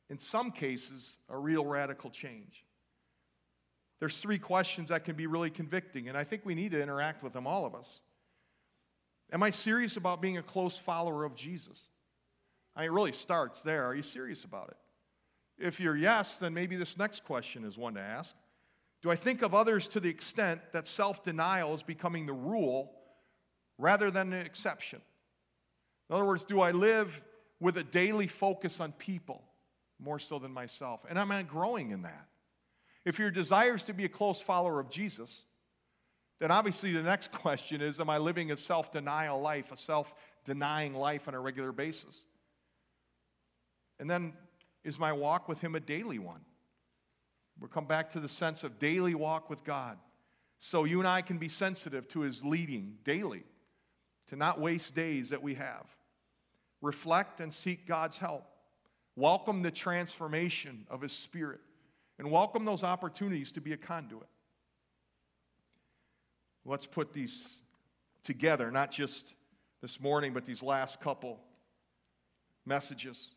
in 0.10 0.17
some 0.17 0.51
cases, 0.51 1.17
a 1.29 1.38
real 1.38 1.65
radical 1.65 2.10
change. 2.10 2.63
There's 3.99 4.17
three 4.17 4.39
questions 4.39 4.89
that 4.89 5.05
can 5.05 5.15
be 5.15 5.27
really 5.27 5.51
convicting, 5.51 6.10
and 6.10 6.17
I 6.17 6.23
think 6.23 6.43
we 6.43 6.55
need 6.55 6.71
to 6.71 6.81
interact 6.81 7.23
with 7.23 7.34
them, 7.34 7.45
all 7.45 7.65
of 7.65 7.75
us. 7.75 8.01
Am 9.32 9.44
I 9.44 9.50
serious 9.50 9.96
about 9.96 10.22
being 10.22 10.38
a 10.38 10.44
close 10.44 10.78
follower 10.78 11.24
of 11.24 11.36
Jesus? 11.36 11.89
I 12.76 12.82
mean, 12.82 12.89
it 12.89 12.94
really 12.94 13.12
starts 13.12 13.62
there. 13.62 13.86
Are 13.86 13.96
you 13.96 14.02
serious 14.02 14.44
about 14.44 14.70
it? 14.70 14.78
If 15.65 15.80
you're 15.80 15.96
yes, 15.96 16.38
then 16.38 16.54
maybe 16.54 16.76
this 16.76 16.98
next 16.98 17.24
question 17.24 17.63
is 17.63 17.78
one 17.78 17.94
to 17.94 18.02
ask. 18.02 18.36
Do 19.02 19.10
I 19.10 19.15
think 19.15 19.41
of 19.41 19.54
others 19.54 19.88
to 19.89 20.00
the 20.00 20.10
extent 20.10 20.62
that 20.74 20.88
self 20.88 21.24
denial 21.24 21.74
is 21.74 21.84
becoming 21.84 22.26
the 22.26 22.34
rule 22.34 22.91
rather 23.78 24.12
than 24.12 24.30
the 24.32 24.38
exception? 24.38 25.02
In 26.10 26.15
other 26.15 26.26
words, 26.26 26.46
do 26.46 26.60
I 26.62 26.72
live 26.72 27.22
with 27.60 27.78
a 27.78 27.84
daily 27.84 28.28
focus 28.28 28.80
on 28.80 28.91
people 28.91 29.44
more 30.00 30.20
so 30.20 30.39
than 30.39 30.52
myself? 30.52 31.06
And 31.10 31.17
am 31.17 31.32
I 31.32 31.44
growing 31.44 31.91
in 31.91 32.02
that? 32.04 32.28
If 33.06 33.17
your 33.17 33.32
desire 33.32 33.76
is 33.76 33.84
to 33.86 33.94
be 33.94 34.06
a 34.06 34.10
close 34.10 34.41
follower 34.41 34.80
of 34.80 34.89
Jesus, 34.89 35.46
then 36.41 36.49
obviously 36.49 36.91
the 36.91 37.04
next 37.04 37.32
question 37.32 37.82
is 37.82 37.99
Am 37.99 38.10
I 38.10 38.17
living 38.17 38.51
a 38.51 38.58
self 38.58 38.91
denial 38.91 39.39
life, 39.39 39.71
a 39.71 39.77
self 39.77 40.13
denying 40.43 40.93
life 40.93 41.27
on 41.27 41.36
a 41.36 41.39
regular 41.39 41.71
basis? 41.71 42.25
And 43.99 44.10
then, 44.10 44.34
is 44.84 44.97
my 44.97 45.13
walk 45.13 45.47
with 45.47 45.62
Him 45.62 45.75
a 45.75 45.80
daily 45.80 46.17
one? 46.17 46.41
We'll 47.60 47.69
come 47.69 47.86
back 47.86 48.10
to 48.12 48.19
the 48.19 48.27
sense 48.27 48.63
of 48.63 48.80
daily 48.80 49.13
walk 49.13 49.49
with 49.49 49.63
God. 49.63 49.99
So 50.58 50.86
you 50.86 50.97
and 50.97 51.08
I 51.08 51.21
can 51.21 51.38
be 51.38 51.49
sensitive 51.49 52.08
to 52.10 52.21
His 52.21 52.43
leading 52.43 52.97
daily, 53.04 53.43
to 54.30 54.36
not 54.36 54.60
waste 54.60 54.95
days 54.95 55.30
that 55.30 55.43
we 55.43 55.54
have. 55.54 55.86
Reflect 56.82 57.39
and 57.39 57.54
seek 57.54 57.88
God's 57.88 58.17
help. 58.17 58.47
Welcome 59.15 59.62
the 59.62 59.69
transformation 59.69 60.88
of 60.89 61.01
His 61.01 61.13
Spirit 61.13 61.60
and 62.17 62.32
welcome 62.32 62.65
those 62.65 62.84
opportunities 62.84 63.51
to 63.51 63.62
be 63.62 63.73
a 63.73 63.77
conduit. 63.77 64.27
Let's 66.65 66.86
put 66.86 67.13
these 67.13 67.62
together, 68.24 68.71
not 68.71 68.91
just 68.91 69.34
this 69.82 70.00
morning, 70.00 70.34
but 70.34 70.45
these 70.45 70.62
last 70.62 71.02
couple 71.02 71.39
messages. 72.65 73.34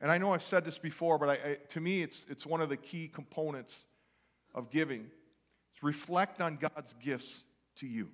And 0.00 0.10
I 0.10 0.18
know 0.18 0.32
I've 0.32 0.42
said 0.42 0.64
this 0.64 0.78
before, 0.78 1.18
but 1.18 1.28
I, 1.28 1.32
I, 1.32 1.56
to 1.70 1.80
me, 1.80 2.02
it's, 2.02 2.26
it's 2.28 2.46
one 2.46 2.60
of 2.60 2.68
the 2.68 2.76
key 2.76 3.08
components 3.08 3.86
of 4.54 4.70
giving. 4.70 5.06
It's 5.72 5.82
reflect 5.82 6.40
on 6.40 6.56
God's 6.56 6.94
gifts 6.94 7.42
to 7.76 7.86
you. 7.86 8.08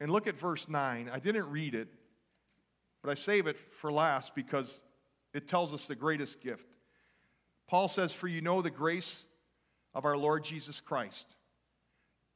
And 0.00 0.10
look 0.10 0.26
at 0.26 0.38
verse 0.38 0.68
9. 0.68 1.10
I 1.12 1.18
didn't 1.18 1.50
read 1.50 1.74
it, 1.74 1.88
but 3.02 3.10
I 3.10 3.14
save 3.14 3.46
it 3.46 3.56
for 3.80 3.92
last 3.92 4.34
because 4.34 4.82
it 5.32 5.46
tells 5.46 5.72
us 5.72 5.86
the 5.86 5.94
greatest 5.94 6.40
gift. 6.40 6.66
Paul 7.66 7.88
says, 7.88 8.12
For 8.12 8.28
you 8.28 8.40
know 8.40 8.60
the 8.60 8.70
grace 8.70 9.24
of 9.94 10.04
our 10.04 10.16
Lord 10.16 10.44
Jesus 10.44 10.80
Christ, 10.80 11.36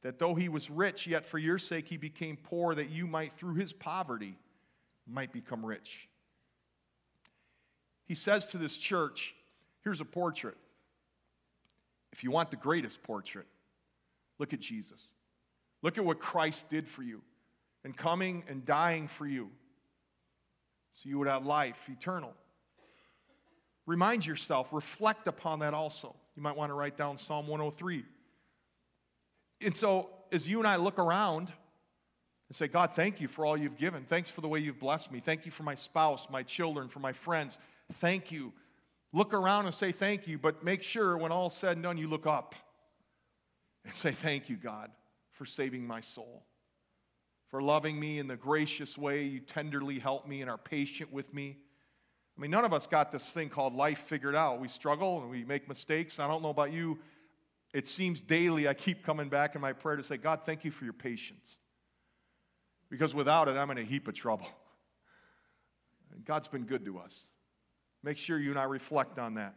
that 0.01 0.19
though 0.19 0.35
he 0.35 0.49
was 0.49 0.69
rich, 0.69 1.07
yet 1.07 1.25
for 1.25 1.37
your 1.37 1.57
sake 1.57 1.87
he 1.87 1.97
became 1.97 2.37
poor, 2.37 2.75
that 2.75 2.89
you 2.89 3.07
might, 3.07 3.33
through 3.33 3.55
his 3.55 3.73
poverty, 3.73 4.37
might 5.07 5.31
become 5.31 5.65
rich. 5.65 6.07
He 8.05 8.15
says 8.15 8.47
to 8.47 8.57
this 8.57 8.77
church, 8.77 9.35
Here's 9.83 10.01
a 10.01 10.05
portrait. 10.05 10.57
If 12.11 12.23
you 12.23 12.31
want 12.31 12.51
the 12.51 12.57
greatest 12.57 13.01
portrait, 13.03 13.47
look 14.39 14.51
at 14.53 14.59
Jesus. 14.59 15.11
Look 15.81 15.97
at 15.97 16.03
what 16.03 16.19
Christ 16.19 16.67
did 16.69 16.87
for 16.87 17.01
you 17.01 17.21
and 17.83 17.95
coming 17.95 18.43
and 18.49 18.65
dying 18.65 19.07
for 19.07 19.25
you 19.25 19.49
so 20.91 21.07
you 21.07 21.17
would 21.19 21.27
have 21.27 21.45
life 21.45 21.77
eternal. 21.87 22.33
Remind 23.85 24.25
yourself, 24.25 24.73
reflect 24.73 25.27
upon 25.27 25.59
that 25.59 25.73
also. 25.73 26.15
You 26.35 26.43
might 26.43 26.55
want 26.55 26.69
to 26.69 26.73
write 26.73 26.97
down 26.97 27.17
Psalm 27.17 27.47
103. 27.47 28.03
And 29.61 29.75
so, 29.75 30.09
as 30.31 30.47
you 30.47 30.59
and 30.59 30.67
I 30.67 30.77
look 30.77 30.99
around 30.99 31.51
and 32.47 32.55
say, 32.55 32.67
God, 32.67 32.91
thank 32.95 33.19
you 33.19 33.27
for 33.27 33.45
all 33.45 33.57
you've 33.57 33.77
given. 33.77 34.05
Thanks 34.05 34.29
for 34.29 34.41
the 34.41 34.47
way 34.47 34.59
you've 34.59 34.79
blessed 34.79 35.11
me. 35.11 35.19
Thank 35.19 35.45
you 35.45 35.51
for 35.51 35.63
my 35.63 35.75
spouse, 35.75 36.27
my 36.29 36.43
children, 36.43 36.87
for 36.87 36.99
my 36.99 37.13
friends. 37.13 37.57
Thank 37.93 38.31
you. 38.31 38.53
Look 39.11 39.33
around 39.33 39.65
and 39.65 39.73
say 39.73 39.91
thank 39.91 40.27
you, 40.27 40.37
but 40.37 40.63
make 40.63 40.83
sure 40.83 41.17
when 41.17 41.31
all's 41.31 41.55
said 41.55 41.73
and 41.73 41.83
done, 41.83 41.97
you 41.97 42.07
look 42.07 42.27
up 42.27 42.55
and 43.85 43.95
say, 43.95 44.11
Thank 44.11 44.49
you, 44.49 44.55
God, 44.55 44.91
for 45.31 45.45
saving 45.45 45.85
my 45.85 45.99
soul, 45.99 46.43
for 47.47 47.61
loving 47.61 47.99
me 47.99 48.19
in 48.19 48.27
the 48.27 48.35
gracious 48.35 48.97
way 48.97 49.23
you 49.23 49.39
tenderly 49.39 49.97
help 49.99 50.27
me 50.27 50.41
and 50.41 50.49
are 50.49 50.59
patient 50.59 51.11
with 51.11 51.33
me 51.33 51.57
I 52.39 52.41
mean, 52.41 52.51
none 52.51 52.63
of 52.63 52.71
us 52.71 52.87
got 52.87 53.11
this 53.11 53.27
thing 53.33 53.49
called 53.49 53.75
life 53.75 53.99
figured 54.07 54.33
out. 54.33 54.61
We 54.61 54.69
struggle 54.69 55.21
and 55.21 55.29
we 55.29 55.43
make 55.43 55.67
mistakes. 55.67 56.19
I 56.19 56.27
don't 56.27 56.41
know 56.41 56.51
about 56.51 56.71
you. 56.71 56.97
It 57.73 57.87
seems 57.87 58.21
daily 58.21 58.67
I 58.67 58.73
keep 58.73 59.03
coming 59.05 59.29
back 59.29 59.55
in 59.55 59.61
my 59.61 59.73
prayer 59.73 59.95
to 59.95 60.03
say, 60.03 60.17
God, 60.17 60.41
thank 60.45 60.65
you 60.65 60.71
for 60.71 60.83
your 60.83 60.93
patience. 60.93 61.57
Because 62.89 63.13
without 63.13 63.47
it, 63.47 63.57
I'm 63.57 63.69
in 63.71 63.77
a 63.77 63.83
heap 63.83 64.07
of 64.07 64.15
trouble. 64.15 64.47
And 66.13 66.25
God's 66.25 66.47
been 66.47 66.63
good 66.63 66.85
to 66.85 66.97
us. 66.97 67.25
Make 68.03 68.17
sure 68.17 68.39
you 68.39 68.49
and 68.49 68.59
I 68.59 68.63
reflect 68.63 69.19
on 69.19 69.35
that 69.35 69.55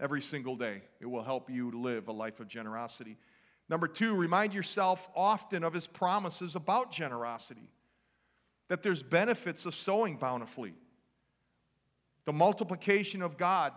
every 0.00 0.22
single 0.22 0.56
day. 0.56 0.82
It 1.00 1.06
will 1.06 1.22
help 1.22 1.50
you 1.50 1.70
live 1.70 2.08
a 2.08 2.12
life 2.12 2.40
of 2.40 2.48
generosity. 2.48 3.16
Number 3.68 3.86
two, 3.86 4.14
remind 4.14 4.54
yourself 4.54 5.06
often 5.14 5.62
of 5.62 5.74
his 5.74 5.86
promises 5.86 6.56
about 6.56 6.90
generosity, 6.90 7.70
that 8.68 8.82
there's 8.82 9.02
benefits 9.02 9.66
of 9.66 9.74
sowing 9.74 10.16
bountifully 10.16 10.74
the 12.28 12.32
multiplication 12.34 13.22
of 13.22 13.38
God, 13.38 13.72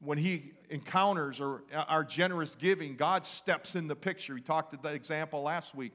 when 0.00 0.18
He 0.18 0.52
encounters 0.70 1.40
or 1.40 1.62
uh, 1.74 1.84
our 1.88 2.04
generous 2.04 2.54
giving, 2.54 2.96
God 2.96 3.26
steps 3.26 3.74
in 3.74 3.88
the 3.88 3.96
picture. 3.96 4.36
He 4.36 4.42
talked 4.42 4.74
at 4.74 4.82
that 4.82 4.94
example 4.94 5.42
last 5.42 5.74
week 5.74 5.92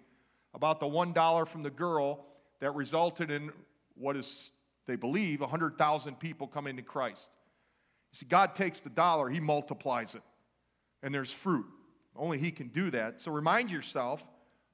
about 0.53 0.79
the 0.79 0.85
$1 0.85 1.47
from 1.47 1.63
the 1.63 1.69
girl 1.69 2.25
that 2.59 2.71
resulted 2.75 3.31
in 3.31 3.51
what 3.95 4.15
is, 4.15 4.51
they 4.87 4.95
believe, 4.95 5.41
100,000 5.41 6.19
people 6.19 6.47
coming 6.47 6.75
to 6.77 6.81
Christ. 6.81 7.29
You 8.11 8.17
see, 8.17 8.25
God 8.25 8.55
takes 8.55 8.79
the 8.79 8.89
dollar, 8.89 9.29
He 9.29 9.39
multiplies 9.39 10.15
it, 10.15 10.21
and 11.01 11.13
there's 11.13 11.31
fruit. 11.31 11.65
Only 12.15 12.37
He 12.37 12.51
can 12.51 12.67
do 12.67 12.91
that. 12.91 13.21
So 13.21 13.31
remind 13.31 13.71
yourself 13.71 14.23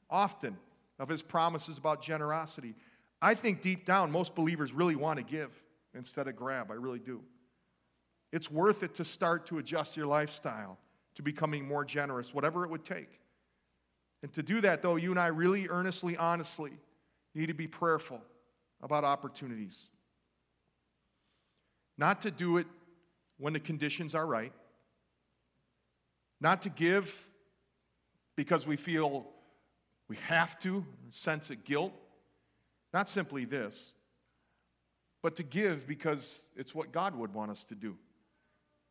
often 0.09 0.57
of 0.97 1.07
His 1.07 1.21
promises 1.21 1.77
about 1.77 2.01
generosity. 2.01 2.75
I 3.21 3.33
think 3.33 3.61
deep 3.61 3.85
down, 3.85 4.11
most 4.11 4.35
believers 4.35 4.73
really 4.73 4.95
want 4.95 5.17
to 5.17 5.23
give 5.23 5.51
instead 5.93 6.27
of 6.27 6.35
grab. 6.35 6.71
I 6.71 6.75
really 6.75 6.99
do. 6.99 7.21
It's 8.31 8.51
worth 8.51 8.83
it 8.83 8.95
to 8.95 9.05
start 9.05 9.47
to 9.47 9.57
adjust 9.57 9.97
your 9.97 10.05
lifestyle 10.05 10.77
to 11.15 11.21
becoming 11.21 11.67
more 11.67 11.83
generous, 11.83 12.33
whatever 12.33 12.63
it 12.63 12.69
would 12.69 12.85
take. 12.85 13.19
And 14.21 14.31
to 14.33 14.43
do 14.43 14.61
that, 14.61 14.81
though, 14.81 14.95
you 14.95 15.11
and 15.11 15.19
I 15.19 15.27
really 15.27 15.67
earnestly, 15.67 16.15
honestly 16.15 16.71
need 17.33 17.47
to 17.47 17.53
be 17.53 17.67
prayerful 17.67 18.21
about 18.81 19.03
opportunities. 19.03 19.87
Not 21.97 22.21
to 22.21 22.31
do 22.31 22.57
it 22.57 22.67
when 23.37 23.53
the 23.53 23.59
conditions 23.59 24.15
are 24.15 24.25
right, 24.25 24.53
not 26.41 26.61
to 26.61 26.69
give 26.69 27.13
because 28.35 28.65
we 28.65 28.77
feel 28.77 29.25
we 30.07 30.15
have 30.27 30.57
to, 30.59 30.85
sense 31.11 31.49
of 31.49 31.63
guilt. 31.63 31.93
Not 32.93 33.09
simply 33.09 33.45
this, 33.45 33.93
but 35.21 35.35
to 35.35 35.43
give 35.43 35.85
because 35.85 36.41
it's 36.55 36.73
what 36.73 36.91
God 36.91 37.15
would 37.15 37.33
want 37.33 37.51
us 37.51 37.63
to 37.65 37.75
do. 37.75 37.95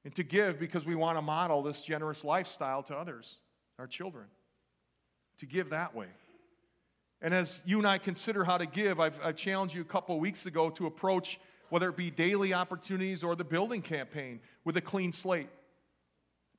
And 0.08 0.14
to 0.14 0.22
give 0.22 0.58
because 0.58 0.86
we 0.86 0.94
want 0.94 1.18
to 1.18 1.22
model 1.22 1.62
this 1.62 1.82
generous 1.82 2.24
lifestyle 2.24 2.82
to 2.84 2.96
others, 2.96 3.40
our 3.78 3.86
children. 3.86 4.24
To 5.40 5.44
give 5.44 5.68
that 5.68 5.94
way. 5.94 6.06
And 7.20 7.34
as 7.34 7.60
you 7.66 7.76
and 7.76 7.86
I 7.86 7.98
consider 7.98 8.42
how 8.42 8.56
to 8.56 8.64
give, 8.64 9.00
I've, 9.00 9.20
i 9.22 9.32
challenged 9.32 9.74
you 9.74 9.82
a 9.82 9.84
couple 9.84 10.18
weeks 10.18 10.46
ago 10.46 10.70
to 10.70 10.86
approach 10.86 11.38
whether 11.68 11.90
it 11.90 11.96
be 11.98 12.10
daily 12.10 12.54
opportunities 12.54 13.22
or 13.22 13.36
the 13.36 13.44
building 13.44 13.82
campaign 13.82 14.40
with 14.64 14.78
a 14.78 14.80
clean 14.80 15.12
slate. 15.12 15.50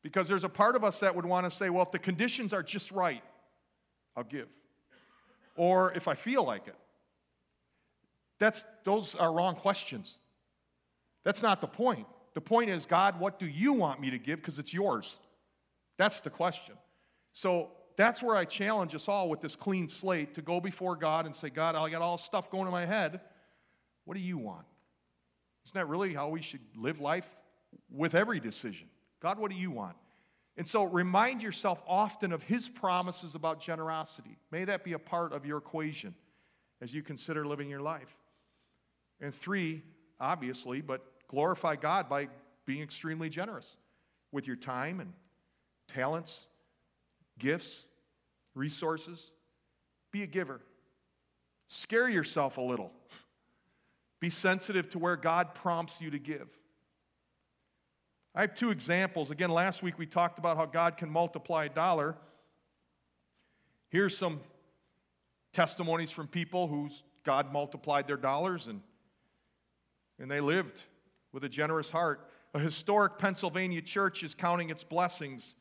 Because 0.03 0.27
there's 0.27 0.43
a 0.43 0.49
part 0.49 0.75
of 0.75 0.83
us 0.83 0.99
that 0.99 1.15
would 1.15 1.25
want 1.25 1.49
to 1.49 1.51
say, 1.51 1.71
well, 1.71 1.81
if 1.81 1.91
the 1.91 1.97
conditions 1.97 2.53
are 2.53 2.62
just 2.62 2.91
right, 2.91 3.23
I'll 4.15 4.23
give. 4.23 4.47
Or 5.55 5.91
if 5.93 6.07
I 6.07 6.13
feel 6.13 6.43
like 6.43 6.67
it. 6.67 6.75
That's, 8.38 8.63
those 8.83 9.15
are 9.15 9.33
wrong 9.33 9.55
questions. 9.55 10.19
That's 11.23 11.41
not 11.41 11.62
the 11.62 11.67
point. 11.67 12.05
The 12.33 12.41
point 12.41 12.69
is, 12.69 12.85
God, 12.85 13.19
what 13.19 13.39
do 13.39 13.47
you 13.47 13.73
want 13.73 13.99
me 13.99 14.11
to 14.11 14.19
give? 14.19 14.39
Because 14.39 14.59
it's 14.59 14.73
yours. 14.73 15.19
That's 15.97 16.19
the 16.21 16.29
question. 16.29 16.75
So 17.33 17.71
that's 17.97 18.23
where 18.23 18.35
I 18.35 18.45
challenge 18.45 18.95
us 18.95 19.07
all 19.07 19.29
with 19.29 19.41
this 19.41 19.55
clean 19.55 19.89
slate 19.89 20.35
to 20.35 20.41
go 20.41 20.61
before 20.61 20.95
God 20.95 21.25
and 21.25 21.35
say, 21.35 21.49
God, 21.49 21.75
I 21.75 21.89
got 21.89 22.01
all 22.01 22.17
stuff 22.17 22.49
going 22.49 22.65
in 22.65 22.71
my 22.71 22.85
head. 22.85 23.19
What 24.05 24.13
do 24.15 24.21
you 24.21 24.37
want? 24.37 24.65
Isn't 25.65 25.75
that 25.75 25.87
really 25.87 26.13
how 26.13 26.29
we 26.29 26.41
should 26.41 26.61
live 26.75 26.99
life 26.99 27.27
with 27.91 28.15
every 28.15 28.39
decision? 28.39 28.87
God, 29.21 29.37
what 29.37 29.51
do 29.51 29.57
you 29.57 29.71
want? 29.71 29.95
And 30.57 30.67
so 30.67 30.83
remind 30.83 31.41
yourself 31.41 31.81
often 31.87 32.31
of 32.31 32.43
his 32.43 32.69
promises 32.69 33.35
about 33.35 33.61
generosity. 33.61 34.37
May 34.51 34.65
that 34.65 34.83
be 34.83 34.93
a 34.93 34.99
part 34.99 35.33
of 35.33 35.45
your 35.45 35.57
equation 35.57 36.15
as 36.81 36.93
you 36.93 37.03
consider 37.03 37.45
living 37.45 37.69
your 37.69 37.81
life. 37.81 38.15
And 39.21 39.33
three, 39.33 39.83
obviously, 40.19 40.81
but 40.81 41.05
glorify 41.29 41.75
God 41.75 42.09
by 42.09 42.27
being 42.65 42.81
extremely 42.81 43.29
generous 43.29 43.77
with 44.31 44.45
your 44.45 44.55
time 44.55 44.99
and 44.99 45.13
talents, 45.87 46.47
gifts, 47.37 47.85
resources. 48.53 49.31
Be 50.11 50.23
a 50.23 50.27
giver. 50.27 50.59
Scare 51.67 52.09
yourself 52.09 52.57
a 52.57 52.61
little. 52.61 52.91
Be 54.19 54.29
sensitive 54.29 54.89
to 54.89 54.99
where 54.99 55.15
God 55.15 55.55
prompts 55.55 56.01
you 56.01 56.11
to 56.11 56.19
give. 56.19 56.47
I 58.35 58.41
have 58.41 58.53
two 58.53 58.71
examples. 58.71 59.31
Again, 59.31 59.49
last 59.49 59.81
week 59.81 59.97
we 59.97 60.05
talked 60.05 60.39
about 60.39 60.57
how 60.57 60.65
God 60.65 60.97
can 60.97 61.09
multiply 61.09 61.65
a 61.65 61.69
dollar. 61.69 62.15
Here's 63.89 64.17
some 64.17 64.41
testimonies 65.53 66.11
from 66.11 66.27
people 66.27 66.67
whose 66.67 67.03
God 67.23 67.51
multiplied 67.51 68.07
their 68.07 68.17
dollars 68.17 68.67
and, 68.67 68.81
and 70.19 70.29
they 70.29 70.41
lived 70.41 70.83
with 71.31 71.43
a 71.43 71.49
generous 71.49 71.91
heart. 71.91 72.29
A 72.53 72.59
historic 72.59 73.17
Pennsylvania 73.17 73.81
church 73.81 74.23
is 74.23 74.33
counting 74.33 74.69
its 74.69 74.83
blessings, 74.83 75.55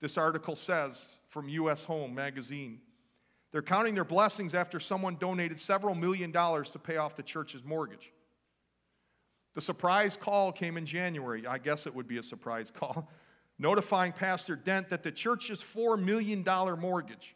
this 0.00 0.18
article 0.18 0.54
says 0.54 1.14
from 1.28 1.48
U.S. 1.48 1.84
Home 1.84 2.14
magazine. 2.14 2.80
They're 3.52 3.62
counting 3.62 3.94
their 3.94 4.04
blessings 4.04 4.54
after 4.54 4.78
someone 4.78 5.16
donated 5.18 5.58
several 5.58 5.94
million 5.94 6.30
dollars 6.30 6.68
to 6.70 6.78
pay 6.78 6.96
off 6.98 7.16
the 7.16 7.22
church's 7.22 7.64
mortgage. 7.64 8.12
The 9.54 9.62
surprise 9.62 10.18
call 10.20 10.52
came 10.52 10.76
in 10.76 10.84
January. 10.84 11.46
I 11.46 11.56
guess 11.56 11.86
it 11.86 11.94
would 11.94 12.06
be 12.06 12.18
a 12.18 12.22
surprise 12.22 12.70
call, 12.70 13.10
notifying 13.58 14.12
Pastor 14.12 14.54
Dent 14.56 14.90
that 14.90 15.02
the 15.02 15.10
church's 15.10 15.62
$4 15.62 15.98
million 15.98 16.44
mortgage, 16.78 17.34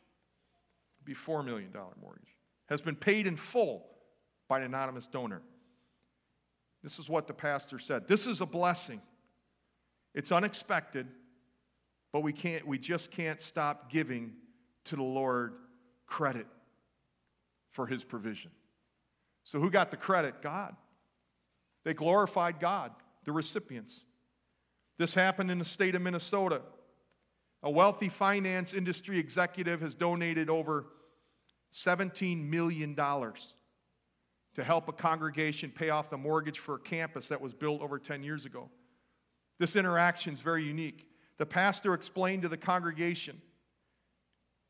be 1.02 1.14
$4 1.14 1.42
million 1.42 1.70
mortgage, 1.72 2.36
has 2.68 2.82
been 2.82 2.96
paid 2.96 3.26
in 3.26 3.36
full 3.36 3.86
by 4.48 4.58
an 4.58 4.64
anonymous 4.64 5.06
donor. 5.06 5.40
This 6.82 6.98
is 6.98 7.08
what 7.08 7.26
the 7.26 7.34
pastor 7.34 7.78
said. 7.78 8.08
This 8.08 8.26
is 8.26 8.40
a 8.40 8.46
blessing. 8.46 9.00
It's 10.14 10.32
unexpected, 10.32 11.06
but 12.12 12.20
we 12.20 12.32
can't 12.32 12.66
we 12.66 12.78
just 12.78 13.10
can't 13.10 13.40
stop 13.40 13.90
giving 13.90 14.32
to 14.86 14.96
the 14.96 15.02
Lord 15.02 15.54
credit 16.06 16.46
for 17.70 17.86
his 17.86 18.02
provision. 18.02 18.50
So 19.44 19.60
who 19.60 19.70
got 19.70 19.90
the 19.90 19.96
credit? 19.96 20.42
God. 20.42 20.74
They 21.84 21.94
glorified 21.94 22.60
God, 22.60 22.92
the 23.24 23.32
recipients. 23.32 24.04
This 24.98 25.14
happened 25.14 25.50
in 25.50 25.58
the 25.58 25.64
state 25.64 25.94
of 25.94 26.02
Minnesota. 26.02 26.60
A 27.62 27.70
wealthy 27.70 28.08
finance 28.08 28.74
industry 28.74 29.18
executive 29.18 29.80
has 29.80 29.94
donated 29.94 30.50
over 30.50 30.86
$17 31.74 32.48
million 32.48 32.94
to 34.54 34.64
help 34.64 34.88
a 34.88 34.92
congregation 34.92 35.70
pay 35.70 35.90
off 35.90 36.10
the 36.10 36.16
mortgage 36.16 36.58
for 36.58 36.74
a 36.74 36.80
campus 36.80 37.28
that 37.28 37.40
was 37.40 37.54
built 37.54 37.80
over 37.80 37.98
10 37.98 38.22
years 38.22 38.44
ago. 38.44 38.68
This 39.58 39.76
interaction 39.76 40.34
is 40.34 40.40
very 40.40 40.64
unique. 40.64 41.06
The 41.38 41.46
pastor 41.46 41.94
explained 41.94 42.42
to 42.42 42.48
the 42.48 42.56
congregation. 42.56 43.40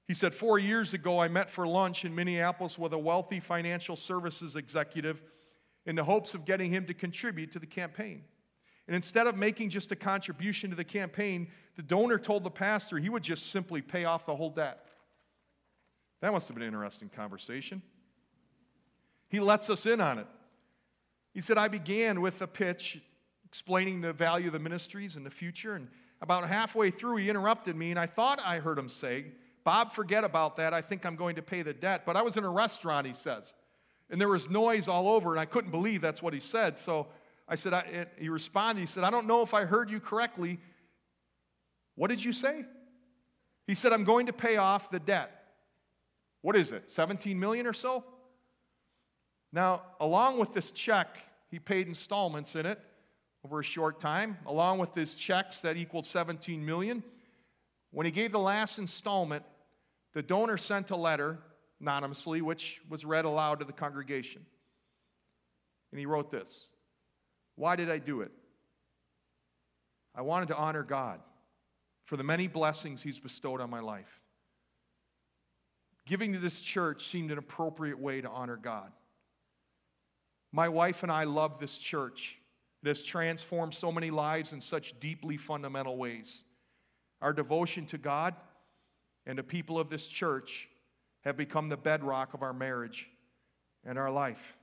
He 0.06 0.14
said, 0.14 0.34
Four 0.34 0.58
years 0.58 0.92
ago, 0.92 1.20
I 1.20 1.28
met 1.28 1.50
for 1.50 1.66
lunch 1.66 2.04
in 2.04 2.14
Minneapolis 2.14 2.76
with 2.76 2.92
a 2.92 2.98
wealthy 2.98 3.40
financial 3.40 3.96
services 3.96 4.56
executive 4.56 5.22
in 5.86 5.96
the 5.96 6.04
hopes 6.04 6.34
of 6.34 6.44
getting 6.44 6.70
him 6.70 6.86
to 6.86 6.94
contribute 6.94 7.52
to 7.52 7.58
the 7.58 7.66
campaign. 7.66 8.24
And 8.86 8.96
instead 8.96 9.28
of 9.28 9.36
making 9.36 9.70
just 9.70 9.92
a 9.92 9.96
contribution 9.96 10.70
to 10.70 10.76
the 10.76 10.84
campaign, 10.84 11.48
the 11.76 11.82
donor 11.82 12.18
told 12.18 12.42
the 12.42 12.50
pastor 12.50 12.98
he 12.98 13.08
would 13.08 13.22
just 13.22 13.50
simply 13.52 13.80
pay 13.80 14.04
off 14.04 14.26
the 14.26 14.34
whole 14.34 14.50
debt. 14.50 14.84
That 16.20 16.32
must 16.32 16.48
have 16.48 16.56
been 16.56 16.64
an 16.66 16.74
interesting 16.74 17.08
conversation. 17.08 17.82
He 19.30 19.40
lets 19.40 19.70
us 19.70 19.86
in 19.86 20.00
on 20.00 20.18
it. 20.18 20.26
He 21.32 21.40
said, 21.40 21.56
I 21.56 21.68
began 21.68 22.20
with 22.20 22.42
a 22.42 22.46
pitch 22.46 23.00
explaining 23.46 24.00
the 24.00 24.12
value 24.12 24.48
of 24.48 24.52
the 24.52 24.58
ministries 24.58 25.16
and 25.16 25.24
the 25.24 25.30
future. 25.30 25.74
And 25.74 25.88
about 26.20 26.46
halfway 26.48 26.90
through, 26.90 27.16
he 27.16 27.30
interrupted 27.30 27.76
me, 27.76 27.90
and 27.90 27.98
I 27.98 28.06
thought 28.06 28.40
I 28.44 28.58
heard 28.58 28.78
him 28.78 28.88
say, 28.88 29.26
Bob, 29.64 29.92
forget 29.92 30.24
about 30.24 30.56
that. 30.56 30.74
I 30.74 30.80
think 30.80 31.06
I'm 31.06 31.16
going 31.16 31.36
to 31.36 31.42
pay 31.42 31.62
the 31.62 31.72
debt. 31.72 32.02
But 32.04 32.16
I 32.16 32.22
was 32.22 32.36
in 32.36 32.44
a 32.44 32.50
restaurant, 32.50 33.06
he 33.06 33.12
says, 33.12 33.54
and 34.10 34.20
there 34.20 34.28
was 34.28 34.50
noise 34.50 34.88
all 34.88 35.08
over, 35.08 35.30
and 35.30 35.40
I 35.40 35.44
couldn't 35.44 35.70
believe 35.70 36.00
that's 36.00 36.22
what 36.22 36.34
he 36.34 36.40
said. 36.40 36.78
So 36.78 37.06
I 37.48 37.54
said, 37.54 37.72
I, 37.72 38.06
he 38.18 38.28
responded, 38.28 38.80
he 38.80 38.86
said, 38.86 39.04
I 39.04 39.10
don't 39.10 39.26
know 39.26 39.42
if 39.42 39.54
I 39.54 39.64
heard 39.64 39.90
you 39.90 40.00
correctly. 40.00 40.58
What 41.94 42.08
did 42.08 42.24
you 42.24 42.32
say? 42.32 42.64
He 43.66 43.74
said, 43.74 43.92
I'm 43.92 44.04
going 44.04 44.26
to 44.26 44.32
pay 44.32 44.56
off 44.56 44.90
the 44.90 44.98
debt. 44.98 45.30
What 46.42 46.56
is 46.56 46.72
it, 46.72 46.90
17 46.90 47.38
million 47.38 47.66
or 47.66 47.72
so? 47.72 48.04
Now, 49.52 49.82
along 50.00 50.38
with 50.38 50.54
this 50.54 50.70
check, 50.70 51.16
he 51.50 51.58
paid 51.58 51.88
installments 51.88 52.54
in 52.54 52.66
it 52.66 52.80
over 53.44 53.60
a 53.60 53.64
short 53.64 54.00
time, 54.00 54.38
along 54.46 54.78
with 54.78 54.94
his 54.94 55.14
checks 55.14 55.60
that 55.60 55.76
equaled 55.76 56.06
17 56.06 56.64
million. 56.64 57.02
When 57.90 58.06
he 58.06 58.12
gave 58.12 58.32
the 58.32 58.38
last 58.38 58.78
installment, 58.78 59.44
the 60.14 60.22
donor 60.22 60.58
sent 60.58 60.90
a 60.90 60.96
letter 60.96 61.38
anonymously, 61.80 62.42
which 62.42 62.80
was 62.88 63.04
read 63.04 63.24
aloud 63.24 63.60
to 63.60 63.64
the 63.64 63.72
congregation. 63.72 64.44
And 65.90 65.98
he 65.98 66.06
wrote 66.06 66.30
this 66.30 66.68
Why 67.56 67.76
did 67.76 67.90
I 67.90 67.98
do 67.98 68.20
it? 68.20 68.30
I 70.14 70.22
wanted 70.22 70.48
to 70.48 70.56
honor 70.56 70.82
God 70.82 71.20
for 72.04 72.16
the 72.16 72.24
many 72.24 72.46
blessings 72.46 73.02
he's 73.02 73.20
bestowed 73.20 73.60
on 73.60 73.70
my 73.70 73.80
life. 73.80 74.20
Giving 76.06 76.32
to 76.32 76.38
this 76.38 76.60
church 76.60 77.08
seemed 77.08 77.30
an 77.30 77.38
appropriate 77.38 77.98
way 77.98 78.20
to 78.20 78.28
honor 78.28 78.56
God. 78.56 78.90
My 80.52 80.68
wife 80.68 81.02
and 81.02 81.12
I 81.12 81.24
love 81.24 81.58
this 81.58 81.78
church. 81.78 82.38
It 82.82 82.88
has 82.88 83.02
transformed 83.02 83.74
so 83.74 83.92
many 83.92 84.10
lives 84.10 84.52
in 84.52 84.60
such 84.60 84.98
deeply 85.00 85.36
fundamental 85.36 85.96
ways. 85.96 86.44
Our 87.20 87.32
devotion 87.32 87.86
to 87.86 87.98
God 87.98 88.34
and 89.26 89.38
the 89.38 89.42
people 89.42 89.78
of 89.78 89.90
this 89.90 90.06
church 90.06 90.68
have 91.22 91.36
become 91.36 91.68
the 91.68 91.76
bedrock 91.76 92.34
of 92.34 92.42
our 92.42 92.54
marriage 92.54 93.08
and 93.84 93.98
our 93.98 94.10
life. 94.10 94.56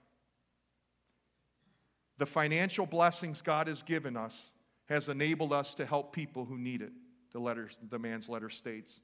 The 2.17 2.26
financial 2.26 2.86
blessings 2.86 3.41
God 3.41 3.67
has 3.67 3.84
given 3.84 4.17
us 4.17 4.52
has 4.86 5.08
enabled 5.08 5.54
us 5.54 5.76
to 5.76 5.86
help 5.86 6.13
people 6.13 6.45
who 6.45 6.58
need 6.58 6.82
it, 6.82 6.91
the, 7.32 7.39
letter, 7.39 7.69
the 7.89 8.00
man's 8.00 8.28
letter 8.28 8.50
states. 8.50 9.02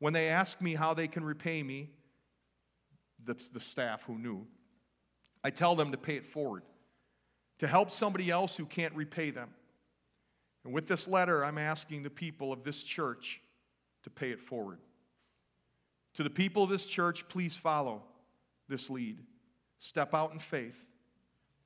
When 0.00 0.12
they 0.12 0.28
ask 0.28 0.60
me 0.60 0.74
how 0.74 0.94
they 0.94 1.06
can 1.06 1.22
repay 1.22 1.62
me, 1.62 1.90
the, 3.24 3.36
the 3.52 3.60
staff 3.60 4.02
who 4.04 4.18
knew, 4.18 4.46
I 5.42 5.50
tell 5.50 5.74
them 5.74 5.92
to 5.92 5.98
pay 5.98 6.16
it 6.16 6.26
forward, 6.26 6.62
to 7.58 7.66
help 7.66 7.90
somebody 7.90 8.30
else 8.30 8.56
who 8.56 8.66
can't 8.66 8.94
repay 8.94 9.30
them. 9.30 9.50
And 10.64 10.74
with 10.74 10.86
this 10.86 11.08
letter, 11.08 11.44
I'm 11.44 11.58
asking 11.58 12.02
the 12.02 12.10
people 12.10 12.52
of 12.52 12.64
this 12.64 12.82
church 12.82 13.40
to 14.02 14.10
pay 14.10 14.30
it 14.30 14.40
forward. 14.40 14.78
To 16.14 16.22
the 16.22 16.30
people 16.30 16.64
of 16.64 16.70
this 16.70 16.86
church, 16.86 17.28
please 17.28 17.54
follow 17.54 18.02
this 18.68 18.90
lead. 18.90 19.18
Step 19.78 20.14
out 20.14 20.32
in 20.32 20.38
faith. 20.38 20.86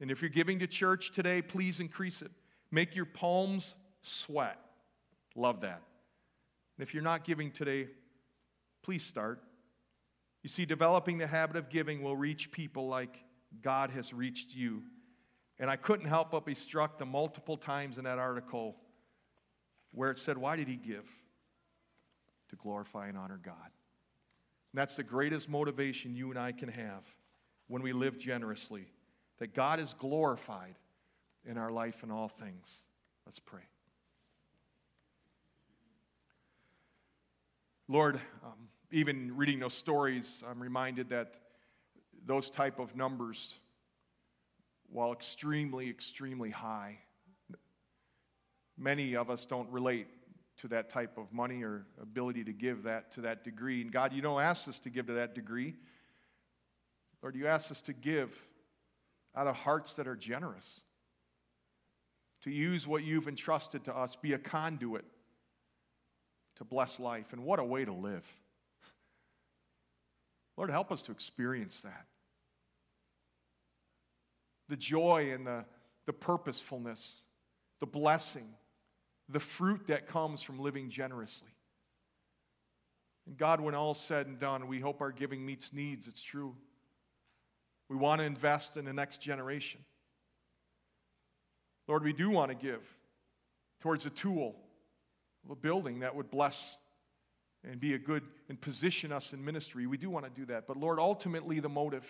And 0.00 0.10
if 0.10 0.22
you're 0.22 0.28
giving 0.28 0.58
to 0.60 0.66
church 0.66 1.12
today, 1.12 1.42
please 1.42 1.80
increase 1.80 2.22
it. 2.22 2.30
Make 2.70 2.94
your 2.94 3.06
palms 3.06 3.74
sweat. 4.02 4.58
Love 5.34 5.62
that. 5.62 5.82
And 6.76 6.86
if 6.86 6.94
you're 6.94 7.02
not 7.02 7.24
giving 7.24 7.50
today, 7.50 7.88
please 8.82 9.04
start. 9.04 9.42
You 10.42 10.48
see, 10.48 10.66
developing 10.66 11.18
the 11.18 11.26
habit 11.26 11.56
of 11.56 11.70
giving 11.70 12.02
will 12.02 12.16
reach 12.16 12.52
people 12.52 12.86
like 12.86 13.18
God 13.62 13.90
has 13.90 14.12
reached 14.12 14.54
you. 14.54 14.82
And 15.58 15.70
I 15.70 15.76
couldn't 15.76 16.06
help 16.06 16.32
but 16.32 16.44
be 16.44 16.54
struck 16.54 16.98
the 16.98 17.06
multiple 17.06 17.56
times 17.56 17.98
in 17.98 18.04
that 18.04 18.18
article 18.18 18.76
where 19.92 20.10
it 20.10 20.18
said, 20.18 20.36
Why 20.36 20.56
did 20.56 20.68
he 20.68 20.76
give? 20.76 21.08
To 22.50 22.56
glorify 22.56 23.08
and 23.08 23.16
honor 23.16 23.40
God. 23.42 23.54
And 24.72 24.80
that's 24.80 24.96
the 24.96 25.04
greatest 25.04 25.48
motivation 25.48 26.14
you 26.16 26.30
and 26.30 26.38
I 26.38 26.52
can 26.52 26.68
have 26.68 27.04
when 27.68 27.82
we 27.82 27.92
live 27.92 28.18
generously, 28.18 28.86
that 29.38 29.54
God 29.54 29.80
is 29.80 29.94
glorified 29.94 30.74
in 31.46 31.56
our 31.56 31.70
life 31.70 32.02
and 32.02 32.10
all 32.10 32.28
things. 32.28 32.82
Let's 33.24 33.38
pray. 33.38 33.62
Lord, 37.88 38.20
um, 38.42 38.68
even 38.90 39.36
reading 39.36 39.60
those 39.60 39.74
stories, 39.74 40.42
I'm 40.48 40.60
reminded 40.60 41.10
that 41.10 41.34
those 42.26 42.50
type 42.50 42.78
of 42.78 42.96
numbers 42.96 43.54
while 44.88 45.12
extremely, 45.12 45.88
extremely 45.90 46.50
high. 46.50 46.98
Many 48.78 49.14
of 49.16 49.30
us 49.30 49.46
don't 49.46 49.70
relate 49.70 50.06
to 50.58 50.68
that 50.68 50.88
type 50.88 51.18
of 51.18 51.32
money 51.32 51.62
or 51.62 51.86
ability 52.00 52.44
to 52.44 52.52
give 52.52 52.84
that 52.84 53.12
to 53.12 53.22
that 53.22 53.44
degree. 53.44 53.82
And 53.82 53.92
God, 53.92 54.12
you 54.12 54.22
don't 54.22 54.40
ask 54.40 54.68
us 54.68 54.78
to 54.80 54.90
give 54.90 55.06
to 55.06 55.14
that 55.14 55.34
degree. 55.34 55.74
Lord, 57.22 57.34
you 57.34 57.46
ask 57.46 57.70
us 57.70 57.80
to 57.82 57.92
give 57.92 58.30
out 59.34 59.46
of 59.46 59.56
hearts 59.56 59.94
that 59.94 60.06
are 60.06 60.16
generous, 60.16 60.80
to 62.42 62.50
use 62.50 62.86
what 62.86 63.02
you've 63.02 63.26
entrusted 63.26 63.84
to 63.84 63.96
us, 63.96 64.16
be 64.16 64.32
a 64.32 64.38
conduit 64.38 65.04
to 66.56 66.64
bless 66.64 67.00
life. 67.00 67.32
And 67.32 67.44
what 67.44 67.58
a 67.58 67.64
way 67.64 67.84
to 67.84 67.92
live. 67.92 68.24
Lord, 70.56 70.70
help 70.70 70.92
us 70.92 71.02
to 71.02 71.12
experience 71.12 71.80
that. 71.82 72.06
The 74.68 74.76
joy 74.76 75.32
and 75.32 75.46
the, 75.46 75.64
the 76.06 76.12
purposefulness, 76.12 77.20
the 77.80 77.86
blessing, 77.86 78.48
the 79.28 79.40
fruit 79.40 79.86
that 79.88 80.08
comes 80.08 80.42
from 80.42 80.58
living 80.58 80.90
generously. 80.90 81.48
And 83.26 83.36
God, 83.36 83.60
when 83.60 83.74
all's 83.74 84.00
said 84.00 84.26
and 84.26 84.38
done, 84.38 84.68
we 84.68 84.80
hope 84.80 85.00
our 85.00 85.12
giving 85.12 85.44
meets 85.44 85.72
needs. 85.72 86.08
It's 86.08 86.22
true. 86.22 86.54
We 87.88 87.96
want 87.96 88.20
to 88.20 88.24
invest 88.24 88.76
in 88.76 88.84
the 88.84 88.92
next 88.92 89.18
generation. 89.18 89.80
Lord, 91.86 92.02
we 92.02 92.12
do 92.12 92.30
want 92.30 92.50
to 92.50 92.54
give 92.54 92.82
towards 93.80 94.06
a 94.06 94.10
tool 94.10 94.56
a 95.50 95.54
building 95.54 96.00
that 96.00 96.14
would 96.16 96.30
bless 96.30 96.78
and 97.62 97.80
be 97.80 97.94
a 97.94 97.98
good 97.98 98.22
and 98.48 98.60
position 98.60 99.12
us 99.12 99.32
in 99.32 99.44
ministry. 99.44 99.86
We 99.86 99.96
do 99.96 100.10
want 100.10 100.24
to 100.24 100.30
do 100.30 100.46
that. 100.46 100.66
But 100.66 100.76
Lord, 100.76 100.98
ultimately, 100.98 101.60
the 101.60 101.68
motive, 101.68 102.06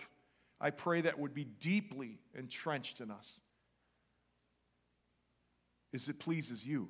I 0.60 0.70
pray 0.70 1.02
that 1.02 1.18
would 1.18 1.34
be 1.34 1.44
deeply 1.44 2.18
entrenched 2.34 3.00
in 3.00 3.10
us, 3.10 3.40
is 5.92 6.08
it 6.08 6.18
pleases 6.18 6.64
you. 6.64 6.88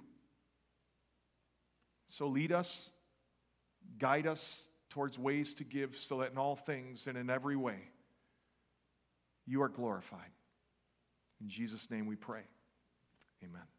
So 2.08 2.28
lead 2.28 2.52
us, 2.52 2.90
guide 3.98 4.26
us 4.26 4.64
towards 4.90 5.18
ways 5.18 5.54
to 5.54 5.64
give 5.64 5.96
so 5.96 6.18
that 6.20 6.30
in 6.30 6.38
all 6.38 6.54
things 6.54 7.06
and 7.06 7.18
in 7.18 7.28
every 7.28 7.56
way, 7.56 7.78
you 9.46 9.62
are 9.62 9.68
glorified. 9.68 10.30
In 11.40 11.48
Jesus' 11.48 11.90
name 11.90 12.06
we 12.06 12.16
pray. 12.16 12.42
Amen. 13.42 13.73